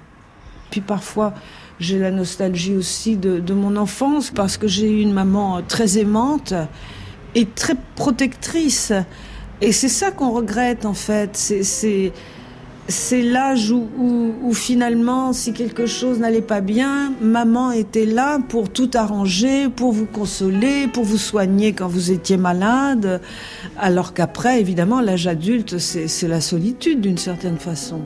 [0.72, 1.34] Puis parfois,
[1.80, 5.98] j'ai la nostalgie aussi de, de mon enfance parce que j'ai eu une maman très
[6.00, 6.54] aimante
[7.36, 8.94] et très protectrice.
[9.62, 11.32] Et c'est ça qu'on regrette en fait.
[11.34, 11.64] C'est,
[12.88, 18.40] c'est, l'âge où, où, où finalement, si quelque chose n'allait pas bien, maman était là
[18.40, 23.22] pour tout arranger, pour vous consoler, pour vous soigner quand vous étiez malade.
[23.78, 28.02] Alors qu'après, évidemment, l'âge adulte, c'est la solitude d'une certaine façon.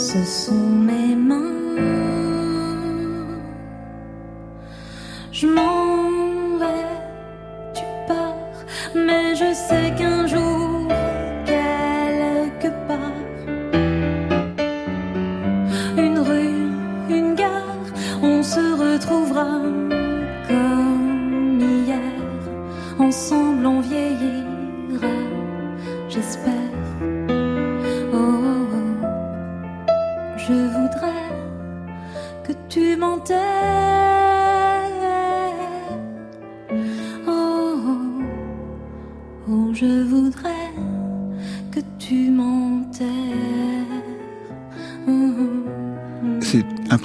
[0.00, 1.49] ce sont mes mains.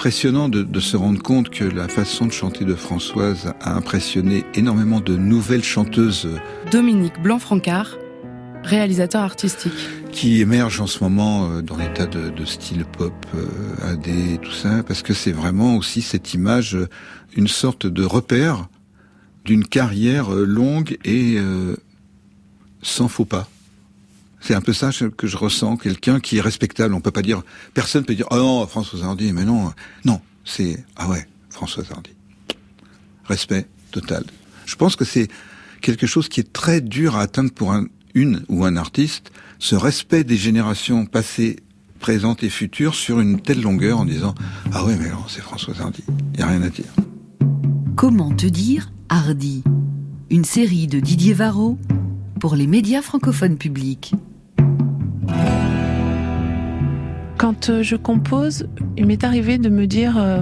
[0.05, 4.45] Impressionnant de, de se rendre compte que la façon de chanter de Françoise a impressionné
[4.53, 6.29] énormément de nouvelles chanteuses
[6.71, 7.97] Dominique Blanc-Francard,
[8.63, 9.73] réalisateur artistique.
[10.11, 14.37] qui émergent en ce moment euh, dans l'état de, de style pop, euh, AD, et
[14.37, 16.87] tout ça, parce que c'est vraiment aussi cette image, euh,
[17.35, 18.67] une sorte de repère
[19.43, 21.37] d'une carrière longue et
[22.81, 23.47] sans faux pas.
[24.45, 26.93] C'est un peu ça que je ressens, quelqu'un qui est respectable.
[26.93, 27.41] On peut pas dire,
[27.73, 29.73] personne peut dire, oh non, François Hardy, mais non,
[30.05, 32.11] non, c'est, ah ouais, François Hardy.
[33.23, 34.23] Respect total.
[34.67, 35.29] Je pense que c'est
[35.81, 39.73] quelque chose qui est très dur à atteindre pour un, une ou un artiste, ce
[39.75, 41.55] respect des générations passées,
[41.99, 44.35] présentes et futures sur une telle longueur en disant,
[44.73, 46.03] ah ouais, mais non, c'est François Hardy.
[46.35, 46.93] Il y a rien à dire.
[47.95, 49.63] Comment te dire Hardy?
[50.29, 51.79] Une série de Didier Varro
[52.39, 54.13] pour les médias francophones publics.
[57.45, 58.67] Quand euh, je compose,
[58.97, 60.41] il m'est arrivé de me dire euh,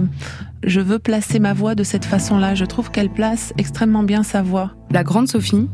[0.64, 2.56] je veux placer ma voix de cette façon-là.
[2.56, 4.74] Je trouve qu'elle place extrêmement bien sa voix.
[4.90, 5.68] La grande Sophie,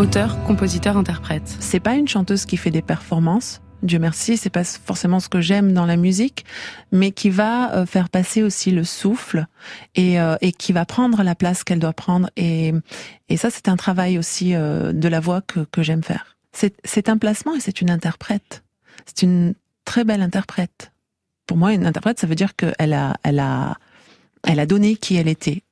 [0.00, 1.56] auteur, compositeur, interprète.
[1.60, 3.62] C'est pas une chanteuse qui fait des performances.
[3.84, 6.44] Dieu merci, c'est pas forcément ce que j'aime dans la musique,
[6.90, 9.46] mais qui va euh, faire passer aussi le souffle
[9.94, 12.28] et, euh, et qui va prendre la place qu'elle doit prendre.
[12.36, 12.72] Et,
[13.28, 16.38] et ça, c'est un travail aussi euh, de la voix que, que j'aime faire.
[16.50, 18.64] C'est c'est un placement et c'est une interprète.
[19.06, 19.54] C'est une
[19.84, 20.92] très belle interprète.
[21.46, 23.76] Pour moi, une interprète, ça veut dire qu'elle a, elle a,
[24.46, 25.62] elle a donné qui elle était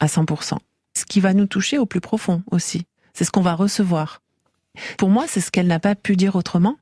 [0.00, 0.56] à 100%.
[0.96, 2.86] Ce qui va nous toucher au plus profond aussi.
[3.12, 4.22] C'est ce qu'on va recevoir.
[4.98, 6.76] Pour moi, c'est ce qu'elle n'a pas pu dire autrement.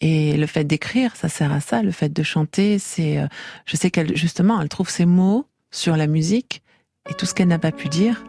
[0.00, 1.82] Et le fait d'écrire, ça sert à ça.
[1.82, 3.26] Le fait de chanter, c'est, euh,
[3.66, 6.62] je sais qu'elle, justement, elle trouve ses mots sur la musique
[7.08, 8.24] et tout ce qu'elle n'a pas pu dire,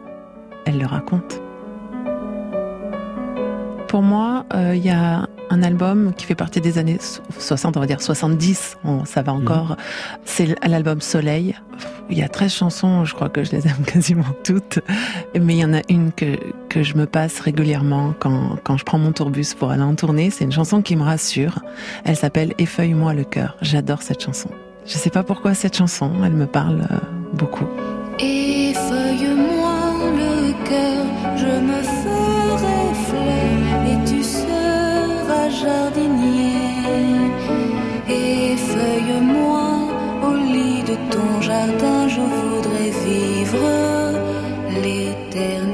[0.66, 1.40] elle le raconte.
[3.88, 7.76] Pour moi, euh, il y a un album qui fait partie des années so- 60,
[7.76, 9.76] on va dire 70, on- ça va encore.
[10.24, 11.54] C'est l'album Soleil.
[12.10, 14.80] Il y a 13 chansons, je crois que je les aime quasiment toutes.
[15.38, 16.36] Mais il y en a une que,
[16.68, 20.30] que je me passe régulièrement quand, quand je prends mon tourbus pour aller en tournée.
[20.30, 21.58] C'est une chanson qui me rassure.
[22.04, 23.56] Elle s'appelle Effeuille-moi le cœur.
[23.60, 24.48] J'adore cette chanson.
[24.86, 26.96] Je sais pas pourquoi cette chanson, elle me parle euh,
[27.34, 27.66] beaucoup.
[28.18, 29.61] Effeuille-moi
[42.14, 43.68] je voudrais vivre
[44.82, 45.71] l'éternité.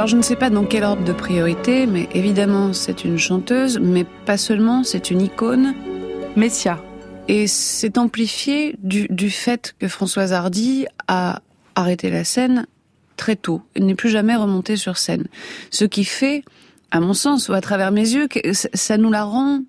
[0.00, 3.78] Alors je ne sais pas dans quel ordre de priorité, mais évidemment c'est une chanteuse,
[3.78, 5.74] mais pas seulement, c'est une icône.
[6.36, 6.82] Messia.
[7.28, 11.42] Et c'est amplifié du, du fait que Françoise Hardy a
[11.74, 12.66] arrêté la scène
[13.18, 13.60] très tôt.
[13.74, 15.26] Elle n'est plus jamais remontée sur scène.
[15.70, 16.44] Ce qui fait
[16.90, 19.64] à mon sens, ou à travers mes yeux, que ça nous la rend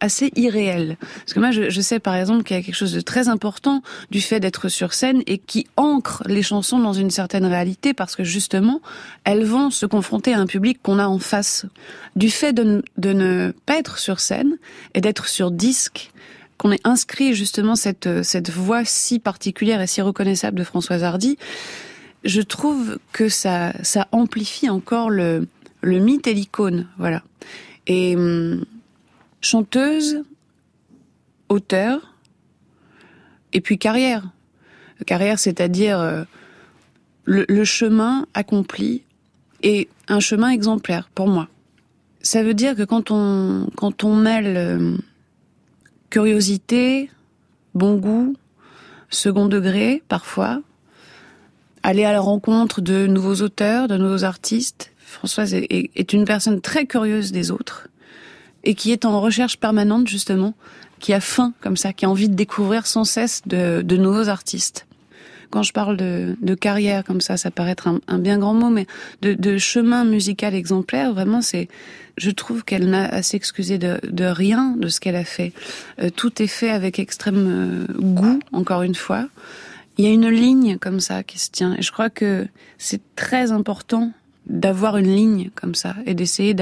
[0.00, 0.96] assez irréel.
[1.00, 3.28] Parce que moi, je, je sais par exemple qu'il y a quelque chose de très
[3.28, 7.94] important du fait d'être sur scène et qui ancre les chansons dans une certaine réalité
[7.94, 8.80] parce que justement,
[9.24, 11.66] elles vont se confronter à un public qu'on a en face.
[12.16, 14.56] Du fait de, de ne pas être sur scène
[14.94, 16.10] et d'être sur disque,
[16.58, 21.38] qu'on ait inscrit justement cette, cette voix si particulière et si reconnaissable de Françoise Hardy,
[22.24, 25.46] je trouve que ça, ça amplifie encore le,
[25.82, 27.22] le mythe et l'icône, voilà.
[27.86, 28.64] Et hum,
[29.48, 30.22] chanteuse,
[31.48, 32.14] auteur,
[33.52, 34.30] et puis carrière.
[35.06, 36.24] Carrière, c'est-à-dire euh,
[37.24, 39.04] le, chemin accompli
[39.62, 41.48] et un chemin exemplaire pour moi.
[42.20, 44.96] Ça veut dire que quand on quand on mêle euh,
[46.10, 47.10] curiosité,
[47.74, 48.34] bon goût,
[49.08, 50.60] second degré parfois,
[51.82, 54.92] aller à la rencontre de nouveaux auteurs, de nouveaux artistes.
[54.98, 57.88] Françoise est une personne très curieuse des autres
[58.68, 60.52] et qui est en recherche permanente justement,
[61.00, 64.86] qui a faim comme ça, qui a envie de découvrir sans cesse de, nouveaux artistes.
[65.48, 68.86] Quand je parle de, carrière comme ça, ça paraît être un, bien grand mot, mais
[69.22, 71.68] de, chemin musical exemplaire, vraiment, c'est,
[72.18, 75.54] je trouve qu'elle n'a à s'excuser de, de, rien de ce qu'elle a fait.
[76.02, 79.28] Euh, tout est fait avec extrême euh, goût, encore une fois.
[79.96, 82.46] Il y a une ligne comme ça qui se tient, et je crois que
[82.76, 84.12] c'est très important
[84.44, 86.54] d'avoir une ligne comme ça et d'essayer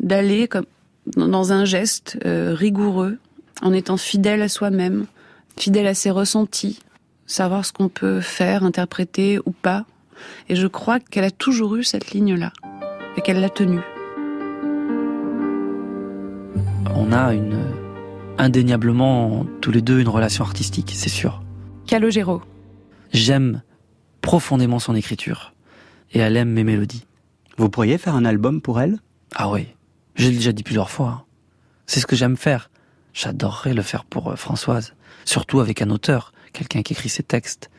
[0.00, 0.64] d'aller comme
[1.16, 3.18] dans un geste euh, rigoureux,
[3.62, 5.06] en étant fidèle à soi-même,
[5.58, 6.80] fidèle à ses ressentis,
[7.26, 9.84] savoir ce qu'on peut faire, interpréter ou pas.
[10.48, 12.52] Et je crois qu'elle a toujours eu cette ligne-là
[13.16, 13.82] et qu'elle l'a tenue.
[16.94, 17.58] On a une
[18.38, 21.42] indéniablement tous les deux une relation artistique, c'est sûr.
[21.86, 22.42] Calogero.
[23.12, 23.62] J'aime
[24.20, 25.54] profondément son écriture
[26.12, 27.06] et elle aime mes mélodies.
[27.56, 28.98] Vous pourriez faire un album pour elle?
[29.34, 29.68] Ah oui.
[30.16, 31.08] J'ai déjà dit plusieurs fois.
[31.08, 31.24] Hein.
[31.86, 32.70] C'est ce que j'aime faire.
[33.12, 34.94] J'adorerais le faire pour euh, Françoise.
[35.24, 37.70] Surtout avec un auteur, quelqu'un qui écrit ses textes.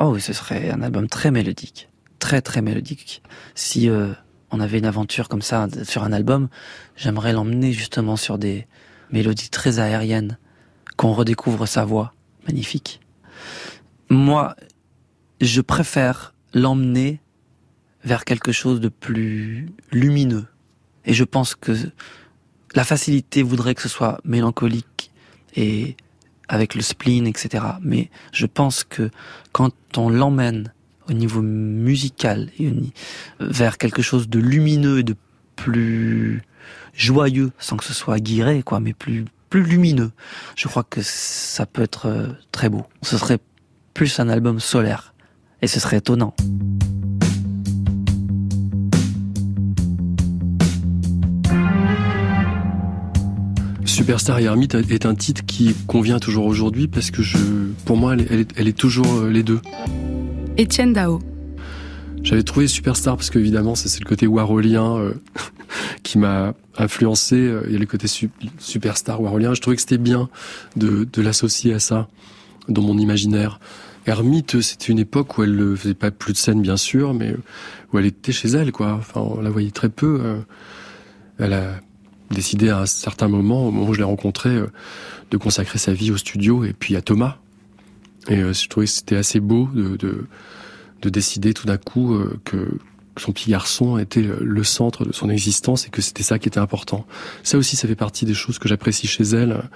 [0.00, 1.88] Oh oui, ce serait un album très mélodique.
[2.18, 3.22] Très très mélodique.
[3.54, 4.12] Si euh,
[4.50, 6.48] on avait une aventure comme ça sur un album,
[6.96, 8.66] j'aimerais l'emmener justement sur des
[9.10, 10.38] mélodies très aériennes,
[10.96, 12.14] qu'on redécouvre sa voix.
[12.46, 13.00] Magnifique.
[14.08, 14.56] Moi,
[15.40, 17.20] je préfère l'emmener
[18.04, 20.46] vers quelque chose de plus lumineux,
[21.06, 21.72] et je pense que
[22.74, 25.10] la facilité voudrait que ce soit mélancolique
[25.56, 25.96] et
[26.48, 27.64] avec le spleen, etc.
[27.80, 29.10] Mais je pense que
[29.52, 30.72] quand on l'emmène
[31.08, 32.50] au niveau musical
[33.40, 35.16] vers quelque chose de lumineux et de
[35.56, 36.42] plus
[36.94, 40.10] joyeux, sans que ce soit guiré, quoi, mais plus plus lumineux,
[40.56, 42.82] je crois que ça peut être euh, très beau.
[43.02, 43.38] Ce serait
[43.92, 45.14] plus un album solaire
[45.62, 46.34] et ce serait étonnant.
[53.94, 57.38] Superstar et Hermite est un titre qui convient toujours aujourd'hui parce que je,
[57.84, 59.60] pour moi, elle est, toujours euh, les deux.
[60.58, 61.20] Etienne Dao.
[62.24, 65.14] J'avais trouvé Superstar parce qu'évidemment, c'est le côté warolien euh,
[66.02, 67.36] qui m'a influencé.
[67.36, 68.08] Euh, il y a le côté
[68.58, 69.54] Superstar warolien.
[69.54, 70.28] Je trouvais que c'était bien
[70.74, 72.08] de, l'associer à ça
[72.68, 73.60] dans mon imaginaire.
[74.06, 77.32] Hermite, c'était une époque où elle ne faisait pas plus de scène, bien sûr, mais
[77.92, 78.94] où elle était chez elle, quoi.
[78.94, 80.40] Enfin, on la voyait très peu.
[81.38, 81.80] Elle a
[82.30, 84.66] décidé à un certain moment, au moment où je l'ai rencontré, euh,
[85.30, 87.38] de consacrer sa vie au studio et puis à Thomas.
[88.28, 92.40] Et euh, je trouvais que c'était assez beau de, de, décider tout d'un coup euh,
[92.44, 92.78] que
[93.18, 96.58] son petit garçon était le centre de son existence et que c'était ça qui était
[96.58, 97.06] important.
[97.42, 99.68] Ça aussi, ça fait partie des choses que j'apprécie chez elle.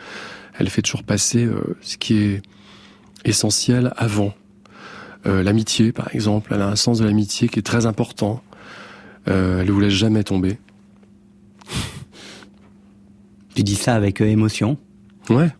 [0.58, 1.48] Elle fait toujours passer
[1.82, 2.42] ce qui est
[3.24, 4.34] essentiel avant.
[5.24, 8.42] l'amitié, par exemple, elle a un sens de l'amitié qui est très important.
[9.26, 10.58] elle ne vous laisse jamais tomber.
[13.58, 14.78] Tu dis ça avec euh, émotion
[15.30, 15.50] Ouais.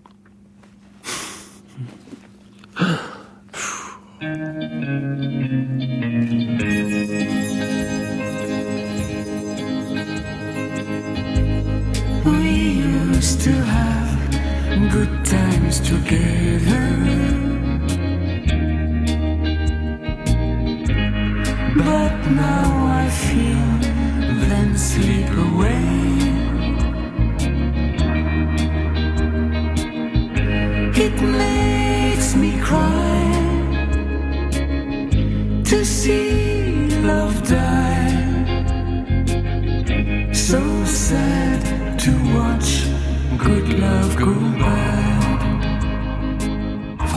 [12.25, 12.79] We
[13.17, 16.88] used to have good times together.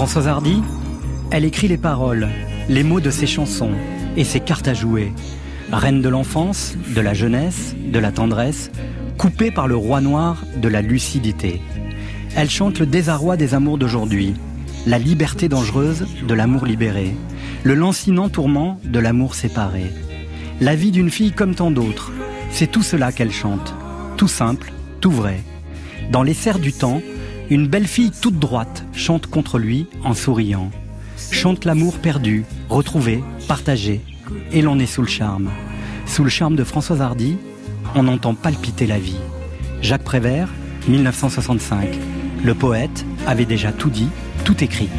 [0.01, 0.63] Françoise Hardy,
[1.29, 2.27] elle écrit les paroles,
[2.67, 3.69] les mots de ses chansons
[4.17, 5.13] et ses cartes à jouer.
[5.71, 8.71] Reine de l'enfance, de la jeunesse, de la tendresse,
[9.19, 11.61] coupée par le roi noir de la lucidité.
[12.35, 14.33] Elle chante le désarroi des amours d'aujourd'hui,
[14.87, 17.15] la liberté dangereuse de l'amour libéré,
[17.61, 19.91] le lancinant tourment de l'amour séparé.
[20.61, 22.11] La vie d'une fille comme tant d'autres,
[22.49, 23.75] c'est tout cela qu'elle chante,
[24.17, 25.41] tout simple, tout vrai.
[26.11, 27.03] Dans les serres du temps,
[27.51, 30.71] une belle fille toute droite chante contre lui en souriant.
[31.31, 33.99] Chante l'amour perdu, retrouvé, partagé,
[34.53, 35.49] et l'on est sous le charme.
[36.05, 37.35] Sous le charme de Françoise Hardy,
[37.93, 39.19] on entend palpiter la vie.
[39.81, 40.47] Jacques Prévert,
[40.87, 41.89] 1965.
[42.41, 44.07] Le poète avait déjà tout dit,
[44.45, 44.89] tout écrit.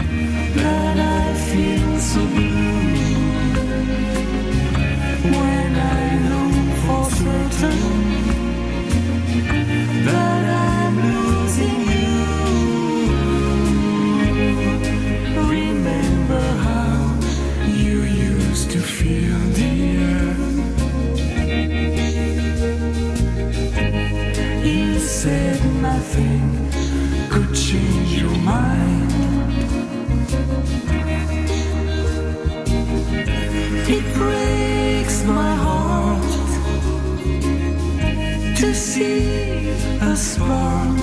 [38.92, 39.70] see
[40.02, 40.98] a spark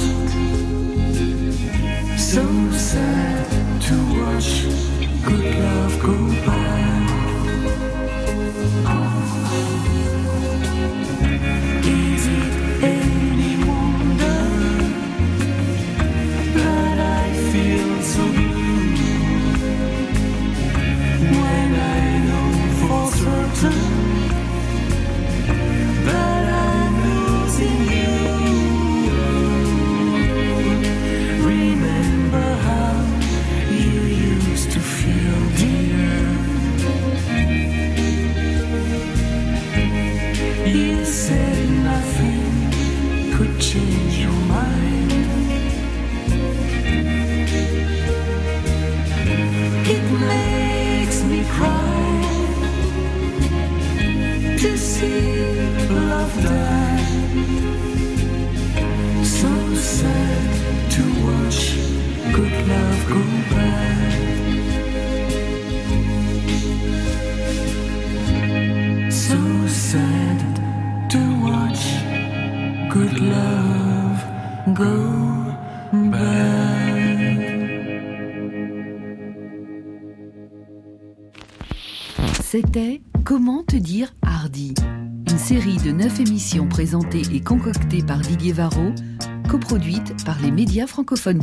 [2.18, 4.52] so sad to watch
[5.26, 6.89] good love go by.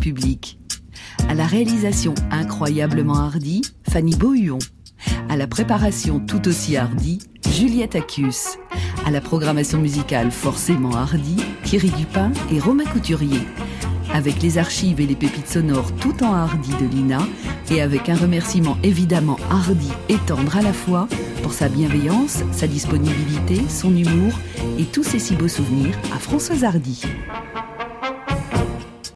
[0.01, 0.59] Publics.
[1.29, 4.59] À la réalisation incroyablement hardie, Fanny Beauhuon.
[5.29, 7.19] À la préparation tout aussi hardie,
[7.51, 8.59] Juliette Acus.
[9.05, 13.41] À la programmation musicale forcément hardie, Thierry Dupin et Romain Couturier
[14.14, 17.19] avec les archives et les pépites sonores tout en hardi de Lina,
[17.71, 21.07] et avec un remerciement évidemment hardi et tendre à la fois
[21.43, 24.33] pour sa bienveillance, sa disponibilité, son humour
[24.79, 27.03] et tous ses si beaux souvenirs à Françoise Hardy.